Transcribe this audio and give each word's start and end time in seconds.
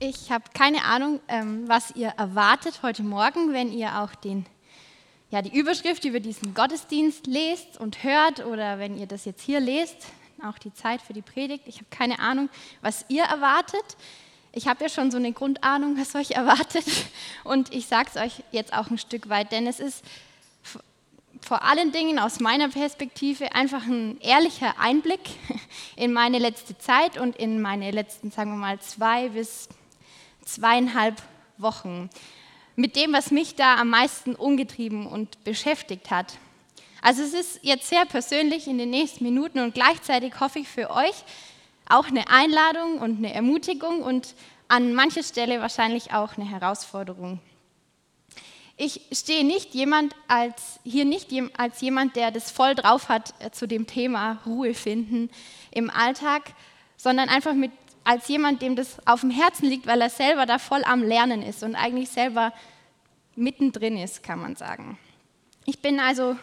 Ich 0.00 0.30
habe 0.30 0.44
keine 0.54 0.84
Ahnung, 0.84 1.18
ähm, 1.26 1.64
was 1.66 1.96
ihr 1.96 2.10
erwartet 2.10 2.82
heute 2.84 3.02
Morgen, 3.02 3.52
wenn 3.52 3.72
ihr 3.72 3.98
auch 3.98 4.14
den, 4.14 4.46
ja, 5.32 5.42
die 5.42 5.52
Überschrift 5.58 6.04
über 6.04 6.20
diesen 6.20 6.54
Gottesdienst 6.54 7.26
lest 7.26 7.80
und 7.80 8.04
hört 8.04 8.46
oder 8.46 8.78
wenn 8.78 8.96
ihr 8.96 9.08
das 9.08 9.24
jetzt 9.24 9.42
hier 9.42 9.58
lest, 9.58 9.96
auch 10.40 10.56
die 10.58 10.72
Zeit 10.72 11.02
für 11.02 11.14
die 11.14 11.22
Predigt. 11.22 11.64
Ich 11.66 11.78
habe 11.78 11.86
keine 11.90 12.20
Ahnung, 12.20 12.48
was 12.80 13.06
ihr 13.08 13.24
erwartet. 13.24 13.96
Ich 14.52 14.68
habe 14.68 14.84
ja 14.84 14.88
schon 14.88 15.10
so 15.10 15.16
eine 15.16 15.32
Grundahnung, 15.32 15.98
was 15.98 16.14
euch 16.14 16.30
erwartet. 16.30 16.86
Und 17.42 17.74
ich 17.74 17.86
sage 17.86 18.08
es 18.14 18.20
euch 18.22 18.44
jetzt 18.52 18.74
auch 18.74 18.92
ein 18.92 18.98
Stück 18.98 19.28
weit, 19.28 19.50
denn 19.50 19.66
es 19.66 19.80
ist 19.80 20.04
vor 21.40 21.64
allen 21.64 21.90
Dingen 21.90 22.20
aus 22.20 22.38
meiner 22.38 22.68
Perspektive 22.68 23.52
einfach 23.52 23.84
ein 23.84 24.20
ehrlicher 24.20 24.78
Einblick 24.78 25.28
in 25.96 26.12
meine 26.12 26.38
letzte 26.38 26.78
Zeit 26.78 27.18
und 27.18 27.34
in 27.34 27.60
meine 27.60 27.90
letzten, 27.90 28.30
sagen 28.30 28.52
wir 28.52 28.58
mal, 28.58 28.78
zwei 28.78 29.30
bis 29.30 29.68
zweieinhalb 30.54 31.22
Wochen. 31.56 32.10
Mit 32.76 32.96
dem, 32.96 33.12
was 33.12 33.30
mich 33.30 33.54
da 33.56 33.76
am 33.76 33.90
meisten 33.90 34.34
umgetrieben 34.34 35.06
und 35.06 35.42
beschäftigt 35.44 36.10
hat. 36.10 36.34
Also 37.02 37.22
es 37.22 37.34
ist 37.34 37.60
jetzt 37.62 37.88
sehr 37.88 38.04
persönlich 38.06 38.66
in 38.66 38.78
den 38.78 38.90
nächsten 38.90 39.24
Minuten 39.24 39.60
und 39.60 39.74
gleichzeitig 39.74 40.40
hoffe 40.40 40.60
ich 40.60 40.68
für 40.68 40.90
euch 40.90 41.14
auch 41.88 42.06
eine 42.06 42.28
Einladung 42.28 42.98
und 42.98 43.18
eine 43.18 43.32
Ermutigung 43.32 44.02
und 44.02 44.34
an 44.68 44.94
mancher 44.94 45.22
Stelle 45.22 45.60
wahrscheinlich 45.60 46.12
auch 46.12 46.36
eine 46.36 46.48
Herausforderung. 46.48 47.40
Ich 48.76 49.00
stehe 49.10 49.44
nicht 49.44 49.74
jemand 49.74 50.14
als, 50.28 50.78
hier 50.84 51.04
nicht 51.04 51.30
als 51.56 51.80
jemand, 51.80 52.14
der 52.14 52.30
das 52.30 52.50
voll 52.50 52.76
drauf 52.76 53.08
hat 53.08 53.34
äh, 53.40 53.50
zu 53.50 53.66
dem 53.66 53.88
Thema 53.88 54.40
Ruhe 54.46 54.72
finden 54.72 55.30
im 55.72 55.90
Alltag, 55.90 56.52
sondern 56.96 57.28
einfach 57.28 57.54
mit, 57.54 57.72
als 58.08 58.26
jemand, 58.28 58.62
dem 58.62 58.74
das 58.74 58.96
auf 59.06 59.20
dem 59.20 59.28
Herzen 59.28 59.66
liegt, 59.68 59.86
weil 59.86 60.00
er 60.00 60.08
selber 60.08 60.46
da 60.46 60.58
voll 60.58 60.82
am 60.84 61.02
Lernen 61.02 61.42
ist 61.42 61.62
und 61.62 61.74
eigentlich 61.74 62.08
selber 62.08 62.54
mittendrin 63.36 63.98
ist, 63.98 64.22
kann 64.22 64.40
man 64.40 64.56
sagen. 64.56 64.98
Ich 65.66 65.80
bin 65.80 66.00
also 66.00 66.34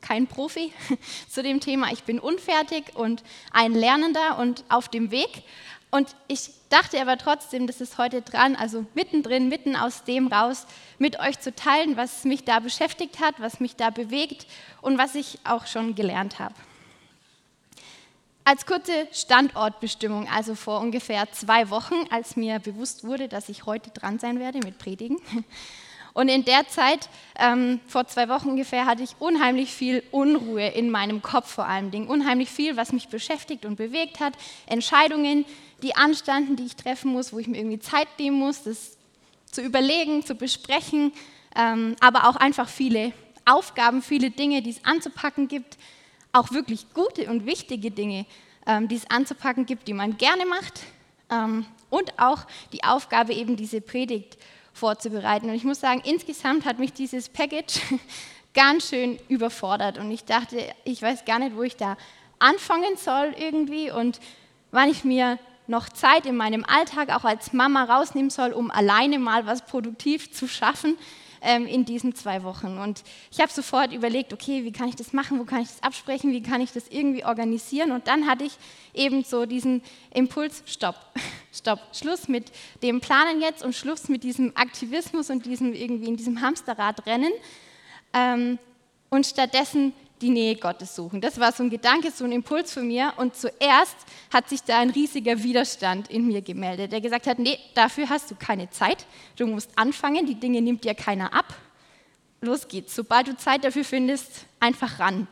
kein 0.00 0.26
Profi 0.26 0.72
zu 1.28 1.42
dem 1.42 1.60
Thema. 1.60 1.92
Ich 1.92 2.04
bin 2.04 2.18
unfertig 2.18 2.96
und 2.96 3.22
ein 3.52 3.74
Lernender 3.74 4.38
und 4.38 4.64
auf 4.70 4.88
dem 4.88 5.10
Weg. 5.10 5.42
Und 5.90 6.16
ich 6.28 6.48
dachte 6.70 6.98
aber 6.98 7.18
trotzdem, 7.18 7.66
das 7.66 7.82
ist 7.82 7.98
heute 7.98 8.22
dran, 8.22 8.56
also 8.56 8.86
mittendrin, 8.94 9.50
mitten 9.50 9.76
aus 9.76 10.04
dem 10.04 10.28
raus, 10.28 10.66
mit 10.98 11.20
euch 11.20 11.38
zu 11.40 11.54
teilen, 11.54 11.98
was 11.98 12.24
mich 12.24 12.44
da 12.44 12.60
beschäftigt 12.60 13.20
hat, 13.20 13.34
was 13.36 13.60
mich 13.60 13.76
da 13.76 13.90
bewegt 13.90 14.46
und 14.80 14.96
was 14.96 15.14
ich 15.14 15.40
auch 15.44 15.66
schon 15.66 15.94
gelernt 15.94 16.38
habe. 16.38 16.54
Als 18.44 18.66
kurze 18.66 19.06
Standortbestimmung, 19.12 20.28
also 20.28 20.56
vor 20.56 20.80
ungefähr 20.80 21.30
zwei 21.30 21.70
Wochen, 21.70 21.94
als 22.10 22.34
mir 22.34 22.58
bewusst 22.58 23.04
wurde, 23.04 23.28
dass 23.28 23.48
ich 23.48 23.66
heute 23.66 23.90
dran 23.90 24.18
sein 24.18 24.40
werde 24.40 24.58
mit 24.58 24.78
Predigen. 24.78 25.18
Und 26.12 26.28
in 26.28 26.44
der 26.44 26.68
Zeit, 26.68 27.08
ähm, 27.38 27.80
vor 27.86 28.06
zwei 28.06 28.28
Wochen 28.28 28.50
ungefähr, 28.50 28.84
hatte 28.84 29.02
ich 29.02 29.14
unheimlich 29.18 29.72
viel 29.72 30.02
Unruhe 30.10 30.66
in 30.68 30.90
meinem 30.90 31.22
Kopf 31.22 31.52
vor 31.52 31.66
allem 31.66 31.90
Dingen. 31.90 32.08
Unheimlich 32.08 32.50
viel, 32.50 32.76
was 32.76 32.92
mich 32.92 33.08
beschäftigt 33.08 33.64
und 33.64 33.76
bewegt 33.76 34.20
hat. 34.20 34.34
Entscheidungen, 34.66 35.46
die 35.82 35.94
anstanden, 35.94 36.56
die 36.56 36.66
ich 36.66 36.76
treffen 36.76 37.12
muss, 37.12 37.32
wo 37.32 37.38
ich 37.38 37.46
mir 37.46 37.58
irgendwie 37.58 37.78
Zeit 37.78 38.08
nehmen 38.18 38.38
muss, 38.38 38.64
das 38.64 38.98
zu 39.50 39.62
überlegen, 39.62 40.26
zu 40.26 40.34
besprechen, 40.34 41.12
ähm, 41.56 41.96
aber 42.00 42.28
auch 42.28 42.36
einfach 42.36 42.68
viele 42.68 43.12
Aufgaben, 43.44 44.02
viele 44.02 44.30
Dinge, 44.30 44.62
die 44.62 44.70
es 44.70 44.84
anzupacken 44.84 45.48
gibt, 45.48 45.78
auch 46.32 46.50
wirklich 46.50 46.92
gute 46.94 47.28
und 47.30 47.46
wichtige 47.46 47.90
Dinge, 47.90 48.26
ähm, 48.66 48.88
die 48.88 48.96
es 48.96 49.10
anzupacken 49.10 49.66
gibt, 49.66 49.88
die 49.88 49.92
man 49.92 50.16
gerne 50.16 50.46
macht 50.46 50.80
ähm, 51.30 51.66
und 51.90 52.18
auch 52.18 52.46
die 52.72 52.84
Aufgabe, 52.84 53.34
eben 53.34 53.56
diese 53.56 53.80
Predigt 53.80 54.38
vorzubereiten. 54.72 55.48
Und 55.48 55.54
ich 55.54 55.64
muss 55.64 55.80
sagen, 55.80 56.02
insgesamt 56.04 56.64
hat 56.64 56.78
mich 56.78 56.92
dieses 56.92 57.28
Package 57.28 57.80
ganz 58.54 58.88
schön 58.88 59.18
überfordert 59.28 59.98
und 59.98 60.10
ich 60.10 60.24
dachte, 60.24 60.58
ich 60.84 61.02
weiß 61.02 61.24
gar 61.24 61.38
nicht, 61.38 61.56
wo 61.56 61.62
ich 61.62 61.76
da 61.76 61.96
anfangen 62.38 62.96
soll 62.96 63.34
irgendwie 63.38 63.90
und 63.90 64.20
wann 64.70 64.90
ich 64.90 65.04
mir 65.04 65.38
noch 65.66 65.88
Zeit 65.88 66.26
in 66.26 66.36
meinem 66.36 66.64
Alltag 66.64 67.10
auch 67.14 67.24
als 67.24 67.52
Mama 67.52 67.84
rausnehmen 67.84 68.30
soll, 68.30 68.52
um 68.52 68.70
alleine 68.70 69.18
mal 69.18 69.46
was 69.46 69.64
produktiv 69.64 70.32
zu 70.32 70.48
schaffen 70.48 70.96
ähm, 71.42 71.66
in 71.66 71.84
diesen 71.84 72.14
zwei 72.14 72.42
Wochen. 72.44 72.78
Und 72.78 73.02
ich 73.30 73.40
habe 73.40 73.52
sofort 73.52 73.92
überlegt, 73.92 74.32
okay, 74.32 74.64
wie 74.64 74.72
kann 74.72 74.88
ich 74.88 74.96
das 74.96 75.12
machen, 75.12 75.38
wo 75.38 75.44
kann 75.44 75.62
ich 75.62 75.68
das 75.68 75.82
absprechen, 75.82 76.32
wie 76.32 76.42
kann 76.42 76.60
ich 76.60 76.72
das 76.72 76.88
irgendwie 76.88 77.24
organisieren. 77.24 77.92
Und 77.92 78.06
dann 78.06 78.26
hatte 78.26 78.44
ich 78.44 78.52
eben 78.94 79.24
so 79.24 79.44
diesen 79.44 79.82
Impuls, 80.14 80.62
stopp, 80.66 80.96
stopp, 81.52 81.80
Schluss 81.92 82.28
mit 82.28 82.52
dem 82.82 83.00
Planen 83.00 83.40
jetzt 83.40 83.64
und 83.64 83.74
Schluss 83.74 84.08
mit 84.08 84.22
diesem 84.24 84.56
Aktivismus 84.56 85.30
und 85.30 85.44
diesem 85.44 85.74
irgendwie 85.74 86.08
in 86.08 86.16
diesem 86.16 86.40
Hamsterrad 86.40 87.06
rennen. 87.06 87.32
Ähm, 88.14 88.58
und 89.10 89.26
stattdessen 89.26 89.92
die 90.22 90.30
Nähe 90.30 90.56
Gottes 90.56 90.94
suchen. 90.94 91.20
Das 91.20 91.38
war 91.38 91.52
so 91.52 91.62
ein 91.62 91.70
Gedanke, 91.70 92.10
so 92.10 92.24
ein 92.24 92.32
Impuls 92.32 92.72
von 92.72 92.86
mir. 92.86 93.12
Und 93.16 93.36
zuerst 93.36 93.96
hat 94.32 94.48
sich 94.48 94.62
da 94.62 94.78
ein 94.78 94.90
riesiger 94.90 95.42
Widerstand 95.42 96.08
in 96.08 96.26
mir 96.26 96.40
gemeldet, 96.40 96.92
der 96.92 97.00
gesagt 97.00 97.26
hat, 97.26 97.38
nee, 97.38 97.58
dafür 97.74 98.08
hast 98.08 98.30
du 98.30 98.34
keine 98.36 98.70
Zeit. 98.70 99.06
Du 99.36 99.46
musst 99.46 99.70
anfangen, 99.76 100.24
die 100.26 100.36
Dinge 100.36 100.62
nimmt 100.62 100.84
dir 100.84 100.94
keiner 100.94 101.34
ab. 101.34 101.54
Los 102.40 102.68
geht's. 102.68 102.94
Sobald 102.94 103.28
du 103.28 103.36
Zeit 103.36 103.64
dafür 103.64 103.84
findest, 103.84 104.46
einfach 104.60 104.98
ran. 104.98 105.28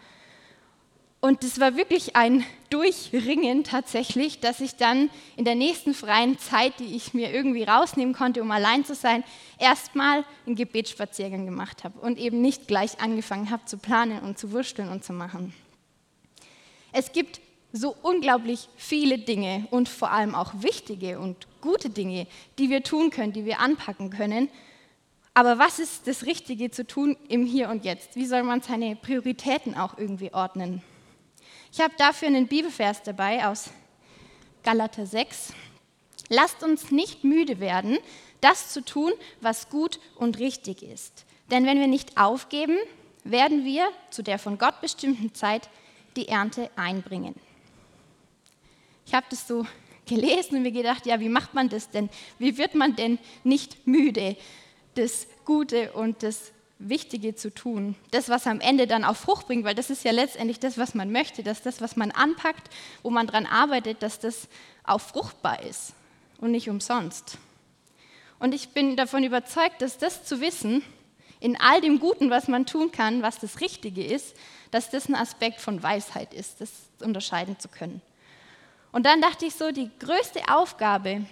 Und 1.21 1.45
es 1.45 1.61
war 1.61 1.77
wirklich 1.77 2.17
ein 2.17 2.45
Durchringen 2.71 3.63
tatsächlich, 3.63 4.41
dass 4.41 4.61
ich 4.61 4.77
dann 4.77 5.11
in 5.37 5.45
der 5.45 5.55
nächsten 5.55 5.93
freien 5.93 6.39
Zeit, 6.39 6.81
die 6.81 6.97
ich 6.97 7.13
mir 7.13 7.31
irgendwie 7.31 7.65
rausnehmen 7.65 8.15
konnte, 8.15 8.41
um 8.41 8.51
allein 8.51 8.87
zu 8.87 8.95
sein, 8.95 9.23
erstmal 9.59 10.25
einen 10.47 10.57
Gebetsspaziergang 10.57 11.45
gemacht 11.45 11.85
habe 11.85 11.99
und 12.01 12.19
eben 12.19 12.41
nicht 12.41 12.69
gleich 12.69 13.01
angefangen 13.01 13.51
habe 13.51 13.67
zu 13.67 13.77
planen 13.77 14.21
und 14.21 14.39
zu 14.39 14.53
wursteln 14.53 14.89
und 14.89 15.05
zu 15.05 15.13
machen. 15.13 15.53
Es 16.93 17.13
gibt 17.13 17.41
so 17.73 17.95
unglaublich 18.03 18.69
viele 18.77 19.19
Dinge 19.19 19.67
und 19.71 19.91
vor 19.91 20.11
allem 20.11 20.35
auch 20.35 20.55
wichtige 20.63 21.21
und 21.21 21.47
gute 21.61 21.91
Dinge, 21.91 22.27
die 22.59 22.71
wir 22.71 22.83
tun 22.83 23.11
können, 23.11 23.35
die 23.35 23.45
wir 23.45 23.61
anpacken 23.61 24.09
können. 24.09 24.49
Aber 25.35 25.59
was 25.59 25.79
ist 25.79 26.07
das 26.07 26.25
Richtige 26.25 26.71
zu 26.71 26.87
tun 26.87 27.17
im 27.29 27.45
Hier 27.45 27.69
und 27.69 27.85
Jetzt? 27.85 28.17
Wie 28.17 28.27
soll 28.27 28.43
man 28.43 28.63
seine 28.63 28.97
Prioritäten 28.97 29.77
auch 29.77 29.99
irgendwie 29.99 30.33
ordnen? 30.33 30.83
Ich 31.73 31.81
habe 31.81 31.95
dafür 31.97 32.29
einen 32.29 32.49
Bibelvers 32.49 33.03
dabei 33.03 33.47
aus 33.47 33.71
Galater 34.65 35.07
6. 35.07 35.53
Lasst 36.29 36.63
uns 36.65 36.91
nicht 36.91 37.23
müde 37.23 37.61
werden, 37.61 37.99
das 38.41 38.73
zu 38.73 38.85
tun, 38.85 39.13
was 39.41 39.69
gut 39.71 40.01
und 40.17 40.39
richtig 40.39 40.83
ist. 40.83 41.25
Denn 41.51 41.67
wenn 41.67 41.79
wir 41.79 41.87
nicht 41.87 42.19
aufgeben, 42.19 42.77
werden 43.23 43.65
wir 43.65 43.89
zu 44.11 44.23
der 44.23 44.39
von 44.39 44.59
Gott 44.59 44.81
bestimmten 44.81 45.33
Zeit 45.35 45.69
die 46.17 46.29
Ernte 46.29 46.71
einbringen. 46.75 47.35
Ich 49.07 49.15
habe 49.15 49.27
das 49.31 49.47
so 49.47 49.65
gelesen 50.07 50.57
und 50.57 50.63
mir 50.63 50.73
gedacht, 50.73 51.07
ja, 51.07 51.21
wie 51.21 51.29
macht 51.29 51.55
man 51.55 51.69
das 51.69 51.91
denn? 51.91 52.11
Wie 52.39 52.59
wird 52.59 52.75
man 52.75 52.97
denn 52.97 53.19
nicht 53.45 53.87
müde, 53.87 54.37
das 54.97 55.29
Gute 55.45 55.93
und 55.93 56.25
das 56.25 56.53
Wichtige 56.81 57.35
zu 57.35 57.53
tun. 57.53 57.95
Das, 58.11 58.29
was 58.29 58.47
am 58.47 58.61
Ende 58.61 58.87
dann 58.87 59.05
auch 59.05 59.17
Frucht 59.17 59.47
bringt, 59.47 59.65
weil 59.65 59.75
das 59.75 59.91
ist 59.91 60.05
ja 60.05 60.13
letztendlich 60.13 60.59
das, 60.59 60.79
was 60.79 60.95
man 60.95 61.13
möchte, 61.13 61.43
dass 61.43 61.63
das, 61.63 61.81
was 61.81 61.95
man 61.95 62.11
anpackt, 62.11 62.71
wo 63.03 63.11
man 63.11 63.27
dran 63.27 63.47
arbeitet, 63.47 64.03
dass 64.03 64.19
das 64.19 64.49
auch 64.85 65.01
fruchtbar 65.01 65.63
ist 65.63 65.93
und 66.41 66.51
nicht 66.51 66.71
umsonst. 66.71 67.39
Und 68.39 68.55
ich 68.55 68.71
bin 68.71 68.97
davon 68.97 69.23
überzeugt, 69.23 69.83
dass 69.83 69.99
das 69.99 70.25
zu 70.25 70.41
wissen, 70.41 70.83
in 71.39 71.59
all 71.61 71.81
dem 71.81 72.01
Guten, 72.01 72.31
was 72.31 72.49
man 72.49 72.67
tun 72.67 72.91
kann, 72.91 73.23
was 73.23 73.39
das 73.39 73.61
Richtige 73.61 74.05
ist, 74.05 74.35
dass 74.71 74.91
das 74.91 75.09
ein 75.09 75.15
Aspekt 75.15 75.61
von 75.61 75.83
Weisheit 75.83 76.35
ist, 76.35 76.61
das 76.61 76.71
unterscheiden 77.03 77.59
zu 77.59 77.69
können. 77.69 78.01
Und 78.93 79.07
dann 79.07 79.21
dachte 79.21 79.47
ich 79.47 79.55
so, 79.55 79.71
die 79.71 79.91
größte 79.99 80.41
Aufgabe, 80.49 81.27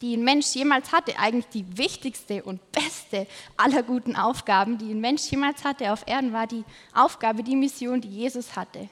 die 0.00 0.16
ein 0.16 0.22
Mensch 0.22 0.54
jemals 0.54 0.92
hatte, 0.92 1.18
eigentlich 1.18 1.48
die 1.48 1.76
wichtigste 1.76 2.42
und 2.42 2.60
beste 2.72 3.26
aller 3.56 3.82
guten 3.82 4.16
Aufgaben, 4.16 4.78
die 4.78 4.92
ein 4.92 5.00
Mensch 5.00 5.30
jemals 5.30 5.64
hatte 5.64 5.92
auf 5.92 6.06
Erden, 6.06 6.32
war 6.32 6.46
die 6.46 6.64
Aufgabe, 6.94 7.42
die 7.42 7.56
Mission, 7.56 8.00
die 8.00 8.08
Jesus 8.08 8.56
hatte. 8.56 8.88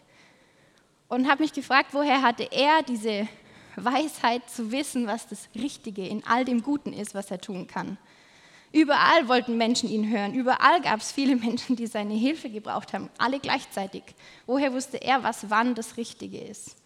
Und 1.08 1.28
habe 1.28 1.42
mich 1.42 1.52
gefragt, 1.52 1.90
woher 1.92 2.22
hatte 2.22 2.48
er 2.50 2.82
diese 2.82 3.28
Weisheit 3.76 4.48
zu 4.50 4.72
wissen, 4.72 5.06
was 5.06 5.28
das 5.28 5.48
Richtige 5.54 6.06
in 6.06 6.24
all 6.26 6.44
dem 6.44 6.62
Guten 6.62 6.92
ist, 6.92 7.14
was 7.14 7.30
er 7.30 7.40
tun 7.40 7.66
kann. 7.66 7.98
Überall 8.72 9.28
wollten 9.28 9.56
Menschen 9.56 9.88
ihn 9.88 10.10
hören, 10.10 10.34
überall 10.34 10.80
gab 10.80 11.00
es 11.00 11.12
viele 11.12 11.36
Menschen, 11.46 11.76
die 11.76 11.86
seine 11.86 12.14
Hilfe 12.14 12.50
gebraucht 12.50 12.92
haben, 12.92 13.10
alle 13.18 13.38
gleichzeitig. 13.38 14.02
Woher 14.46 14.72
wusste 14.72 14.98
er, 14.98 15.22
was 15.22 15.50
wann 15.50 15.74
das 15.74 15.96
Richtige 15.96 16.38
ist? 16.38 16.76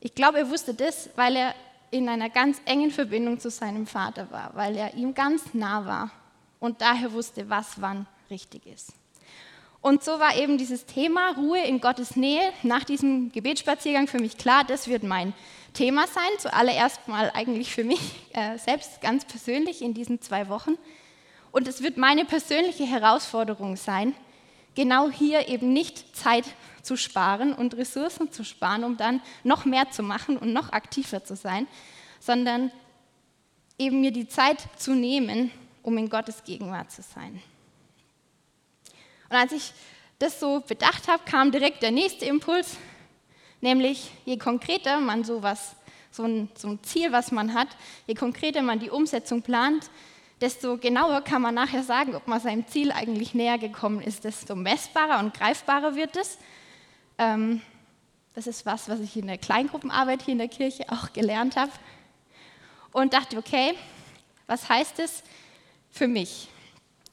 Ich 0.00 0.14
glaube, 0.14 0.38
er 0.38 0.50
wusste 0.50 0.74
das, 0.74 1.08
weil 1.16 1.36
er 1.36 1.54
in 1.90 2.08
einer 2.08 2.30
ganz 2.30 2.60
engen 2.64 2.90
Verbindung 2.90 3.38
zu 3.38 3.50
seinem 3.50 3.86
Vater 3.86 4.30
war, 4.30 4.50
weil 4.54 4.76
er 4.76 4.94
ihm 4.94 5.14
ganz 5.14 5.54
nah 5.54 5.86
war 5.86 6.10
und 6.60 6.80
daher 6.80 7.12
wusste, 7.12 7.48
was 7.48 7.80
wann 7.80 8.06
richtig 8.30 8.66
ist. 8.66 8.92
Und 9.80 10.02
so 10.02 10.18
war 10.18 10.36
eben 10.36 10.58
dieses 10.58 10.84
Thema 10.84 11.32
Ruhe 11.36 11.60
in 11.60 11.80
Gottes 11.80 12.16
Nähe 12.16 12.52
nach 12.64 12.82
diesem 12.82 13.30
Gebetsspaziergang 13.30 14.08
für 14.08 14.18
mich 14.18 14.36
klar, 14.36 14.64
das 14.64 14.88
wird 14.88 15.04
mein 15.04 15.32
Thema 15.74 16.06
sein. 16.08 16.28
Zuallererst 16.38 17.06
mal 17.06 17.30
eigentlich 17.34 17.72
für 17.72 17.84
mich 17.84 18.00
äh, 18.32 18.58
selbst 18.58 19.00
ganz 19.00 19.24
persönlich 19.24 19.82
in 19.82 19.94
diesen 19.94 20.20
zwei 20.20 20.48
Wochen. 20.48 20.76
Und 21.52 21.68
es 21.68 21.82
wird 21.82 21.98
meine 21.98 22.24
persönliche 22.24 22.84
Herausforderung 22.84 23.76
sein, 23.76 24.14
genau 24.76 25.10
hier 25.10 25.48
eben 25.48 25.72
nicht 25.72 26.16
Zeit 26.16 26.44
zu 26.82 26.96
sparen 26.96 27.52
und 27.52 27.76
Ressourcen 27.76 28.30
zu 28.30 28.44
sparen, 28.44 28.84
um 28.84 28.96
dann 28.96 29.20
noch 29.42 29.64
mehr 29.64 29.90
zu 29.90 30.04
machen 30.04 30.36
und 30.36 30.52
noch 30.52 30.72
aktiver 30.72 31.24
zu 31.24 31.34
sein, 31.34 31.66
sondern 32.20 32.70
eben 33.78 34.00
mir 34.00 34.12
die 34.12 34.28
Zeit 34.28 34.58
zu 34.76 34.94
nehmen, 34.94 35.50
um 35.82 35.98
in 35.98 36.08
Gottes 36.08 36.44
Gegenwart 36.44 36.92
zu 36.92 37.02
sein. 37.02 37.42
Und 39.28 39.36
als 39.36 39.52
ich 39.52 39.72
das 40.18 40.38
so 40.38 40.60
bedacht 40.60 41.08
habe, 41.08 41.24
kam 41.24 41.50
direkt 41.50 41.82
der 41.82 41.90
nächste 41.90 42.24
Impuls, 42.26 42.76
nämlich 43.60 44.10
je 44.24 44.38
konkreter 44.38 45.00
man 45.00 45.24
sowas, 45.24 45.74
so 46.10 46.22
ein, 46.22 46.48
so 46.56 46.68
ein 46.68 46.82
Ziel, 46.82 47.12
was 47.12 47.32
man 47.32 47.52
hat, 47.52 47.68
je 48.06 48.14
konkreter 48.14 48.62
man 48.62 48.78
die 48.78 48.90
Umsetzung 48.90 49.42
plant, 49.42 49.90
desto 50.40 50.76
genauer 50.76 51.22
kann 51.22 51.42
man 51.42 51.54
nachher 51.54 51.82
sagen, 51.82 52.14
ob 52.14 52.26
man 52.28 52.40
seinem 52.40 52.66
Ziel 52.66 52.92
eigentlich 52.92 53.34
näher 53.34 53.58
gekommen 53.58 54.00
ist, 54.00 54.24
desto 54.24 54.54
messbarer 54.54 55.18
und 55.20 55.34
greifbarer 55.34 55.94
wird 55.94 56.16
es. 56.16 56.38
Ähm, 57.18 57.62
das 58.34 58.46
ist 58.46 58.66
was, 58.66 58.88
was 58.88 59.00
ich 59.00 59.16
in 59.16 59.26
der 59.26 59.38
Kleingruppenarbeit 59.38 60.22
hier 60.22 60.32
in 60.32 60.38
der 60.38 60.48
Kirche 60.48 60.84
auch 60.90 61.12
gelernt 61.12 61.56
habe. 61.56 61.72
Und 62.92 63.14
dachte, 63.14 63.38
okay, 63.38 63.74
was 64.46 64.68
heißt 64.68 64.98
es 65.00 65.22
für 65.90 66.08
mich? 66.08 66.48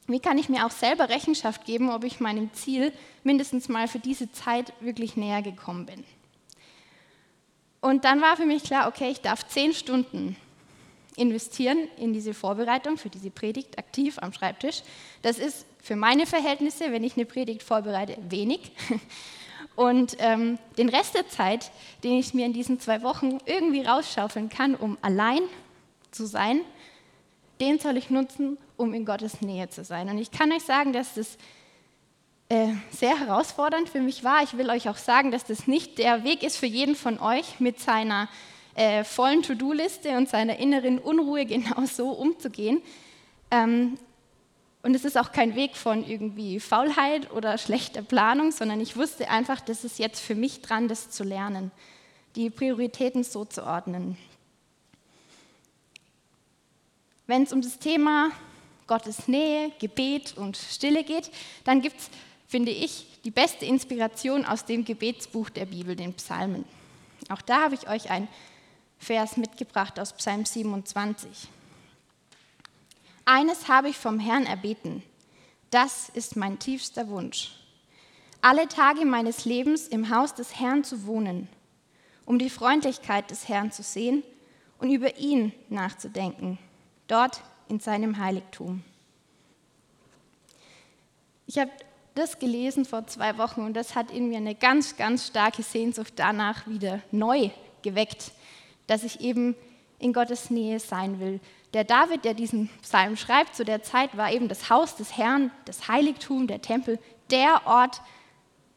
Wie 0.07 0.19
kann 0.19 0.37
ich 0.37 0.49
mir 0.49 0.65
auch 0.65 0.71
selber 0.71 1.07
Rechenschaft 1.07 1.65
geben, 1.65 1.89
ob 1.89 2.03
ich 2.03 2.19
meinem 2.19 2.53
Ziel 2.53 2.91
mindestens 3.23 3.69
mal 3.69 3.87
für 3.87 3.99
diese 3.99 4.31
Zeit 4.31 4.73
wirklich 4.81 5.15
näher 5.15 5.41
gekommen 5.41 5.85
bin? 5.85 6.03
Und 7.79 8.05
dann 8.05 8.21
war 8.21 8.35
für 8.35 8.45
mich 8.45 8.63
klar, 8.63 8.87
okay, 8.87 9.09
ich 9.09 9.21
darf 9.21 9.47
zehn 9.47 9.73
Stunden 9.73 10.35
investieren 11.15 11.87
in 11.97 12.13
diese 12.13 12.33
Vorbereitung 12.33 12.97
für 12.97 13.09
diese 13.09 13.29
Predigt 13.29 13.77
aktiv 13.77 14.17
am 14.19 14.33
Schreibtisch. 14.33 14.81
Das 15.21 15.37
ist 15.37 15.65
für 15.81 15.95
meine 15.95 16.25
Verhältnisse, 16.25 16.91
wenn 16.91 17.03
ich 17.03 17.15
eine 17.15 17.25
Predigt 17.25 17.63
vorbereite, 17.63 18.17
wenig. 18.29 18.71
Und 19.75 20.17
ähm, 20.19 20.59
den 20.77 20.89
Rest 20.89 21.15
der 21.15 21.27
Zeit, 21.27 21.71
den 22.03 22.19
ich 22.19 22.33
mir 22.33 22.45
in 22.45 22.53
diesen 22.53 22.79
zwei 22.79 23.01
Wochen 23.01 23.39
irgendwie 23.45 23.81
rausschaufeln 23.81 24.49
kann, 24.49 24.75
um 24.75 24.97
allein 25.01 25.41
zu 26.11 26.25
sein, 26.25 26.61
den 27.59 27.79
soll 27.79 27.97
ich 27.97 28.09
nutzen, 28.09 28.57
um 28.77 28.93
in 28.93 29.05
Gottes 29.05 29.41
Nähe 29.41 29.69
zu 29.69 29.83
sein. 29.83 30.09
Und 30.09 30.19
ich 30.19 30.31
kann 30.31 30.51
euch 30.51 30.63
sagen, 30.63 30.93
dass 30.93 31.15
das 31.15 31.37
äh, 32.49 32.73
sehr 32.91 33.19
herausfordernd 33.19 33.89
für 33.89 34.01
mich 34.01 34.23
war. 34.23 34.43
Ich 34.43 34.57
will 34.57 34.69
euch 34.69 34.89
auch 34.89 34.97
sagen, 34.97 35.31
dass 35.31 35.45
das 35.45 35.67
nicht 35.67 35.97
der 35.97 36.23
Weg 36.23 36.43
ist 36.43 36.57
für 36.57 36.65
jeden 36.65 36.95
von 36.95 37.19
euch, 37.19 37.59
mit 37.59 37.79
seiner 37.79 38.29
äh, 38.75 39.03
vollen 39.03 39.43
To-Do-Liste 39.43 40.17
und 40.17 40.29
seiner 40.29 40.57
inneren 40.57 40.99
Unruhe 40.99 41.45
genau 41.47 41.85
so 41.85 42.09
umzugehen. 42.09 42.81
Ähm, 43.51 43.97
und 44.81 44.95
es 44.95 45.05
ist 45.05 45.17
auch 45.17 45.31
kein 45.31 45.55
Weg 45.55 45.77
von 45.77 46.05
irgendwie 46.05 46.59
Faulheit 46.59 47.31
oder 47.31 47.57
schlechter 47.57 48.01
Planung, 48.01 48.51
sondern 48.51 48.81
ich 48.81 48.97
wusste 48.97 49.29
einfach, 49.29 49.61
das 49.61 49.85
ist 49.85 49.97
jetzt 49.97 50.19
für 50.19 50.35
mich 50.35 50.61
dran, 50.61 50.89
das 50.89 51.09
zu 51.09 51.23
lernen, 51.23 51.71
die 52.35 52.49
Prioritäten 52.49 53.23
so 53.23 53.45
zu 53.45 53.65
ordnen. 53.65 54.17
Wenn 57.27 57.43
es 57.43 57.53
um 57.53 57.61
das 57.61 57.79
Thema 57.79 58.31
Gottes 58.87 59.29
Nähe, 59.29 59.71
Gebet 59.79 60.37
und 60.37 60.57
Stille 60.57 61.05
geht, 61.05 61.31
dann 61.63 61.81
gibt 61.81 61.99
es, 62.01 62.09
finde 62.47 62.71
ich, 62.71 63.07
die 63.23 63.31
beste 63.31 63.65
Inspiration 63.65 64.43
aus 64.43 64.65
dem 64.65 64.83
Gebetsbuch 64.83 65.49
der 65.49 65.65
Bibel, 65.65 65.95
den 65.95 66.13
Psalmen. 66.13 66.65
Auch 67.29 67.41
da 67.41 67.61
habe 67.61 67.75
ich 67.75 67.87
euch 67.87 68.09
ein 68.09 68.27
Vers 69.03 69.37
mitgebracht 69.37 69.99
aus 69.99 70.13
Psalm 70.13 70.45
27. 70.45 71.49
Eines 73.25 73.67
habe 73.67 73.89
ich 73.89 73.97
vom 73.97 74.17
Herrn 74.17 74.45
erbeten, 74.45 75.03
das 75.71 76.09
ist 76.09 76.35
mein 76.35 76.57
tiefster 76.57 77.09
Wunsch, 77.09 77.51
alle 78.41 78.67
Tage 78.67 79.05
meines 79.05 79.45
Lebens 79.45 79.87
im 79.87 80.09
Haus 80.09 80.33
des 80.33 80.59
Herrn 80.59 80.83
zu 80.83 81.05
wohnen, 81.05 81.49
um 82.25 82.39
die 82.39 82.49
Freundlichkeit 82.49 83.29
des 83.29 83.49
Herrn 83.49 83.71
zu 83.71 83.83
sehen 83.83 84.23
und 84.79 84.89
über 84.89 85.17
ihn 85.17 85.51
nachzudenken, 85.69 86.57
dort 87.07 87.41
in 87.67 87.79
seinem 87.79 88.17
Heiligtum. 88.17 88.83
Ich 91.45 91.57
habe 91.57 91.71
das 92.15 92.39
gelesen 92.39 92.85
vor 92.85 93.05
zwei 93.07 93.37
Wochen 93.37 93.61
und 93.61 93.73
das 93.73 93.95
hat 93.95 94.11
in 94.11 94.29
mir 94.29 94.37
eine 94.37 94.55
ganz, 94.55 94.95
ganz 94.95 95.27
starke 95.27 95.63
Sehnsucht 95.63 96.13
danach 96.15 96.67
wieder 96.67 97.01
neu 97.11 97.49
geweckt, 97.81 98.31
dass 98.87 99.03
ich 99.03 99.21
eben 99.21 99.55
in 99.99 100.13
Gottes 100.13 100.49
Nähe 100.49 100.79
sein 100.79 101.19
will. 101.19 101.39
Der 101.73 101.83
David, 101.83 102.25
der 102.25 102.33
diesen 102.33 102.69
Psalm 102.81 103.15
schreibt, 103.15 103.55
zu 103.55 103.65
der 103.65 103.83
Zeit 103.83 104.15
war 104.17 104.31
eben 104.31 104.47
das 104.47 104.69
Haus 104.69 104.95
des 104.95 105.17
Herrn, 105.17 105.51
das 105.65 105.87
Heiligtum, 105.87 106.47
der 106.47 106.61
Tempel, 106.61 106.99
der 107.31 107.65
Ort 107.65 108.01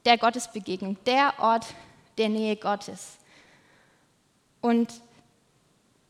der 0.04 0.16
Gottesbegegnung, 0.16 0.96
der 1.04 1.34
Ort 1.38 1.66
der 2.16 2.28
Nähe 2.28 2.56
Gottes. 2.56 3.18
Und 4.60 4.88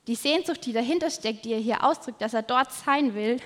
die 0.06 0.14
Sehnsucht, 0.14 0.64
die 0.66 0.72
dahinter 0.72 1.10
steckt, 1.10 1.44
die 1.44 1.52
er 1.52 1.58
hier 1.58 1.82
ausdrückt, 1.84 2.20
dass 2.20 2.34
er 2.34 2.42
dort 2.42 2.72
sein 2.72 3.14
will, 3.14 3.40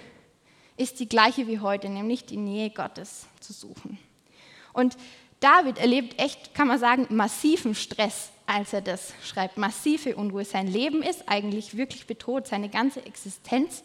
ist 0.76 1.00
die 1.00 1.08
gleiche 1.08 1.46
wie 1.46 1.60
heute, 1.60 1.88
nämlich 1.88 2.26
die 2.26 2.36
Nähe 2.36 2.70
Gottes 2.70 3.26
zu 3.40 3.52
suchen. 3.52 3.98
Und 4.72 4.96
David 5.40 5.78
erlebt 5.78 6.20
echt, 6.20 6.54
kann 6.54 6.68
man 6.68 6.78
sagen, 6.78 7.06
massiven 7.10 7.74
Stress 7.74 8.30
als 8.50 8.72
er 8.72 8.80
das 8.80 9.14
schreibt. 9.22 9.58
Massive 9.58 10.16
Unruhe. 10.16 10.44
Sein 10.44 10.66
Leben 10.66 11.02
ist 11.02 11.28
eigentlich 11.28 11.76
wirklich 11.76 12.08
bedroht, 12.08 12.48
seine 12.48 12.68
ganze 12.68 13.06
Existenz. 13.06 13.84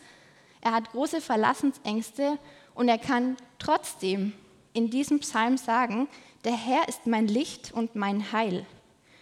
Er 0.60 0.72
hat 0.72 0.92
große 0.92 1.22
Verlassensängste 1.22 2.40
und 2.74 2.90
er 2.90 2.98
kann 2.98 3.38
trotzdem 3.60 4.34
in 4.74 4.90
diesem 4.90 5.20
Psalm 5.20 5.58
sagen, 5.58 6.08
der 6.46 6.58
Herr 6.58 6.90
ist 6.90 7.06
mein 7.06 7.28
Licht 7.28 7.74
und 7.74 7.96
mein 7.96 8.32
Heil. 8.32 8.66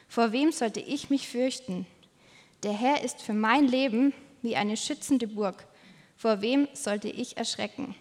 Vor 0.08 0.32
wem 0.32 0.54
sollte 0.54 0.80
ich 0.80 1.10
mich 1.10 1.28
fürchten? 1.28 1.86
Der 2.64 2.72
Herr 2.72 3.04
ist 3.04 3.22
für 3.22 3.34
mein 3.34 3.68
Leben 3.68 4.14
wie 4.42 4.56
eine 4.56 4.78
schützende 4.78 5.28
Burg. 5.28 5.68
Vor 6.16 6.42
wem 6.42 6.70
sollte 6.74 7.10
ich 7.10 7.36
erschrecken? 7.36 7.96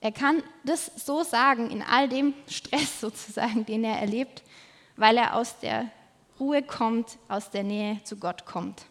Er 0.00 0.12
kann 0.12 0.42
das 0.64 0.92
so 1.04 1.24
sagen 1.24 1.68
in 1.70 1.82
all 1.82 2.08
dem 2.08 2.32
Stress 2.48 3.00
sozusagen, 3.00 3.66
den 3.66 3.82
er 3.82 3.98
erlebt, 3.98 4.44
weil 5.00 5.16
er 5.16 5.34
aus 5.34 5.58
der 5.60 5.90
Ruhe 6.38 6.62
kommt, 6.62 7.16
aus 7.26 7.50
der 7.50 7.62
Nähe 7.62 8.04
zu 8.04 8.16
Gott 8.16 8.44
kommt. 8.44 8.82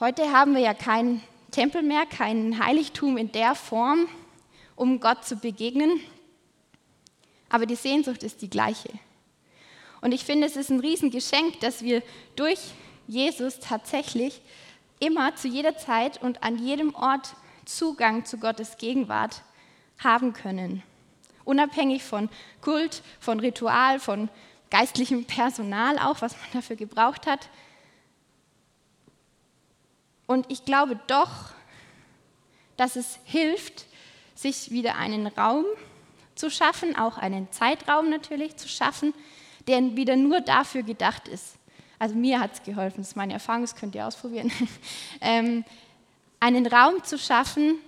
Heute 0.00 0.32
haben 0.32 0.54
wir 0.54 0.60
ja 0.60 0.74
keinen 0.74 1.22
Tempel 1.52 1.82
mehr, 1.82 2.04
kein 2.04 2.58
Heiligtum 2.58 3.16
in 3.16 3.30
der 3.30 3.54
Form, 3.54 4.08
um 4.74 4.98
Gott 4.98 5.24
zu 5.24 5.36
begegnen, 5.36 6.00
aber 7.48 7.66
die 7.66 7.76
Sehnsucht 7.76 8.24
ist 8.24 8.42
die 8.42 8.50
gleiche. 8.50 8.90
Und 10.00 10.10
ich 10.10 10.24
finde, 10.24 10.48
es 10.48 10.56
ist 10.56 10.70
ein 10.70 10.80
Riesengeschenk, 10.80 11.60
dass 11.60 11.82
wir 11.82 12.02
durch 12.34 12.58
Jesus 13.06 13.60
tatsächlich 13.60 14.40
immer 14.98 15.36
zu 15.36 15.46
jeder 15.46 15.76
Zeit 15.76 16.20
und 16.20 16.42
an 16.42 16.58
jedem 16.58 16.96
Ort 16.96 17.36
Zugang 17.64 18.24
zu 18.24 18.38
Gottes 18.38 18.76
Gegenwart 18.76 19.42
haben 19.98 20.32
können 20.32 20.82
unabhängig 21.48 22.04
von 22.04 22.28
Kult, 22.60 23.02
von 23.18 23.40
Ritual, 23.40 23.98
von 23.98 24.28
geistlichem 24.70 25.24
Personal 25.24 25.98
auch, 25.98 26.20
was 26.20 26.34
man 26.34 26.46
dafür 26.52 26.76
gebraucht 26.76 27.26
hat. 27.26 27.48
Und 30.26 30.50
ich 30.50 30.66
glaube 30.66 31.00
doch, 31.06 31.30
dass 32.76 32.96
es 32.96 33.18
hilft, 33.24 33.86
sich 34.34 34.70
wieder 34.70 34.96
einen 34.96 35.26
Raum 35.26 35.64
zu 36.34 36.50
schaffen, 36.50 36.94
auch 36.96 37.16
einen 37.16 37.50
Zeitraum 37.50 38.10
natürlich 38.10 38.56
zu 38.56 38.68
schaffen, 38.68 39.14
der 39.66 39.96
wieder 39.96 40.16
nur 40.16 40.42
dafür 40.42 40.82
gedacht 40.82 41.28
ist. 41.28 41.56
Also 41.98 42.14
mir 42.14 42.38
hat 42.40 42.52
es 42.52 42.62
geholfen, 42.62 42.98
das 42.98 43.08
ist 43.08 43.16
meine 43.16 43.32
Erfahrung, 43.32 43.62
das 43.62 43.74
könnt 43.74 43.94
ihr 43.94 44.06
ausprobieren. 44.06 44.52
ähm, 45.20 45.64
einen 46.38 46.66
Raum 46.66 47.02
zu 47.02 47.18
schaffen, 47.18 47.78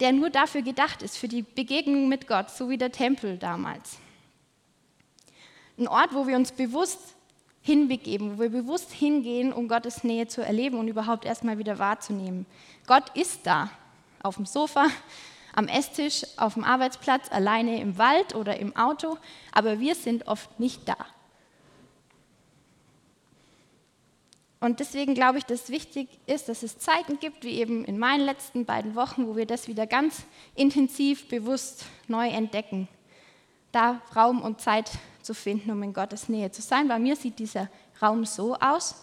der 0.00 0.12
nur 0.12 0.30
dafür 0.30 0.62
gedacht 0.62 1.02
ist, 1.02 1.16
für 1.16 1.28
die 1.28 1.42
Begegnung 1.42 2.08
mit 2.08 2.26
Gott, 2.26 2.50
so 2.50 2.68
wie 2.68 2.78
der 2.78 2.92
Tempel 2.92 3.38
damals. 3.38 3.98
Ein 5.78 5.88
Ort, 5.88 6.14
wo 6.14 6.26
wir 6.26 6.36
uns 6.36 6.52
bewusst 6.52 6.98
hinbegeben, 7.62 8.36
wo 8.36 8.42
wir 8.42 8.50
bewusst 8.50 8.92
hingehen, 8.92 9.52
um 9.52 9.68
Gottes 9.68 10.04
Nähe 10.04 10.28
zu 10.28 10.42
erleben 10.42 10.78
und 10.78 10.88
überhaupt 10.88 11.24
erstmal 11.24 11.58
wieder 11.58 11.78
wahrzunehmen. 11.78 12.46
Gott 12.86 13.10
ist 13.14 13.46
da, 13.46 13.70
auf 14.22 14.36
dem 14.36 14.46
Sofa, 14.46 14.86
am 15.54 15.68
Esstisch, 15.68 16.24
auf 16.36 16.54
dem 16.54 16.64
Arbeitsplatz, 16.64 17.30
alleine 17.30 17.80
im 17.80 17.98
Wald 17.98 18.34
oder 18.34 18.58
im 18.58 18.76
Auto, 18.76 19.18
aber 19.52 19.80
wir 19.80 19.94
sind 19.94 20.28
oft 20.28 20.60
nicht 20.60 20.88
da. 20.88 20.96
Und 24.58 24.80
deswegen 24.80 25.14
glaube 25.14 25.38
ich, 25.38 25.44
dass 25.44 25.68
wichtig 25.68 26.08
ist, 26.26 26.48
dass 26.48 26.62
es 26.62 26.78
Zeiten 26.78 27.18
gibt, 27.18 27.44
wie 27.44 27.60
eben 27.60 27.84
in 27.84 27.98
meinen 27.98 28.24
letzten 28.24 28.64
beiden 28.64 28.94
Wochen, 28.94 29.26
wo 29.26 29.36
wir 29.36 29.46
das 29.46 29.68
wieder 29.68 29.86
ganz 29.86 30.22
intensiv, 30.54 31.28
bewusst 31.28 31.84
neu 32.08 32.28
entdecken. 32.28 32.88
Da 33.70 34.00
Raum 34.14 34.40
und 34.40 34.60
Zeit 34.60 34.90
zu 35.20 35.34
finden, 35.34 35.70
um 35.70 35.82
in 35.82 35.92
Gottes 35.92 36.28
Nähe 36.28 36.50
zu 36.50 36.62
sein. 36.62 36.88
Bei 36.88 36.98
mir 36.98 37.16
sieht 37.16 37.38
dieser 37.38 37.68
Raum 38.00 38.24
so 38.24 38.54
aus. 38.56 38.94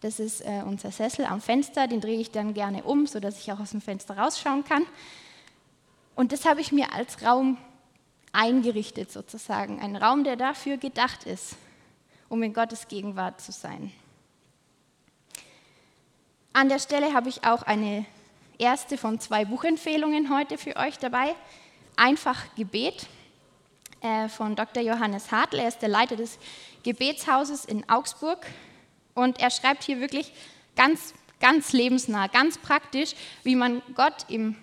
Das 0.00 0.18
ist 0.18 0.40
äh, 0.40 0.62
unser 0.66 0.90
Sessel 0.90 1.26
am 1.26 1.40
Fenster, 1.40 1.86
den 1.86 2.00
drehe 2.00 2.18
ich 2.18 2.30
dann 2.30 2.54
gerne 2.54 2.82
um, 2.82 3.06
sodass 3.06 3.38
ich 3.38 3.52
auch 3.52 3.60
aus 3.60 3.70
dem 3.70 3.82
Fenster 3.82 4.16
rausschauen 4.16 4.64
kann. 4.64 4.84
Und 6.16 6.32
das 6.32 6.44
habe 6.44 6.60
ich 6.60 6.72
mir 6.72 6.92
als 6.92 7.22
Raum 7.22 7.58
eingerichtet 8.32 9.12
sozusagen. 9.12 9.80
Ein 9.80 9.96
Raum, 9.96 10.24
der 10.24 10.36
dafür 10.36 10.76
gedacht 10.76 11.24
ist, 11.24 11.56
um 12.28 12.42
in 12.42 12.52
Gottes 12.52 12.88
Gegenwart 12.88 13.40
zu 13.40 13.52
sein. 13.52 13.92
An 16.52 16.68
der 16.68 16.80
Stelle 16.80 17.14
habe 17.14 17.28
ich 17.28 17.44
auch 17.44 17.62
eine 17.62 18.04
erste 18.58 18.98
von 18.98 19.20
zwei 19.20 19.44
Buchempfehlungen 19.44 20.34
heute 20.36 20.58
für 20.58 20.74
euch 20.76 20.98
dabei. 20.98 21.36
Einfach 21.96 22.42
Gebet 22.56 23.06
äh, 24.00 24.28
von 24.28 24.56
Dr. 24.56 24.82
Johannes 24.82 25.30
Hartl. 25.30 25.60
Er 25.60 25.68
ist 25.68 25.78
der 25.78 25.88
Leiter 25.88 26.16
des 26.16 26.38
Gebetshauses 26.82 27.64
in 27.64 27.88
Augsburg 27.88 28.44
und 29.14 29.38
er 29.38 29.50
schreibt 29.50 29.84
hier 29.84 30.00
wirklich 30.00 30.32
ganz, 30.74 31.14
ganz 31.38 31.72
lebensnah, 31.72 32.26
ganz 32.26 32.58
praktisch, 32.58 33.14
wie 33.44 33.54
man 33.54 33.80
Gott 33.94 34.26
im 34.28 34.56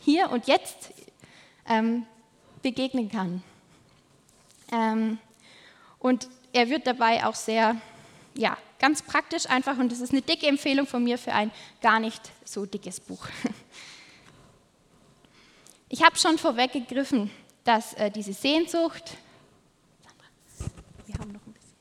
Hier 0.00 0.30
und 0.30 0.46
Jetzt 0.46 0.92
ähm, 1.66 2.04
begegnen 2.60 3.10
kann. 3.10 3.42
Ähm, 4.70 5.18
und 6.00 6.28
er 6.52 6.68
wird 6.68 6.86
dabei 6.86 7.24
auch 7.24 7.34
sehr 7.34 7.76
ja, 8.34 8.56
ganz 8.78 9.02
praktisch 9.02 9.46
einfach 9.46 9.78
und 9.78 9.90
das 9.92 10.00
ist 10.00 10.12
eine 10.12 10.22
dicke 10.22 10.46
Empfehlung 10.46 10.86
von 10.86 11.02
mir 11.02 11.18
für 11.18 11.32
ein 11.32 11.50
gar 11.80 12.00
nicht 12.00 12.20
so 12.44 12.66
dickes 12.66 13.00
Buch. 13.00 13.26
Ich 15.92 16.04
habe 16.04 16.16
schon 16.16 16.38
vorweggegriffen, 16.38 17.32
dass 17.64 17.94
äh, 17.94 18.12
diese 18.12 18.32
Sehnsucht, 18.32 19.16
wir 21.04 21.16
haben 21.16 21.32
noch 21.32 21.44
ein 21.44 21.52
bisschen, 21.52 21.76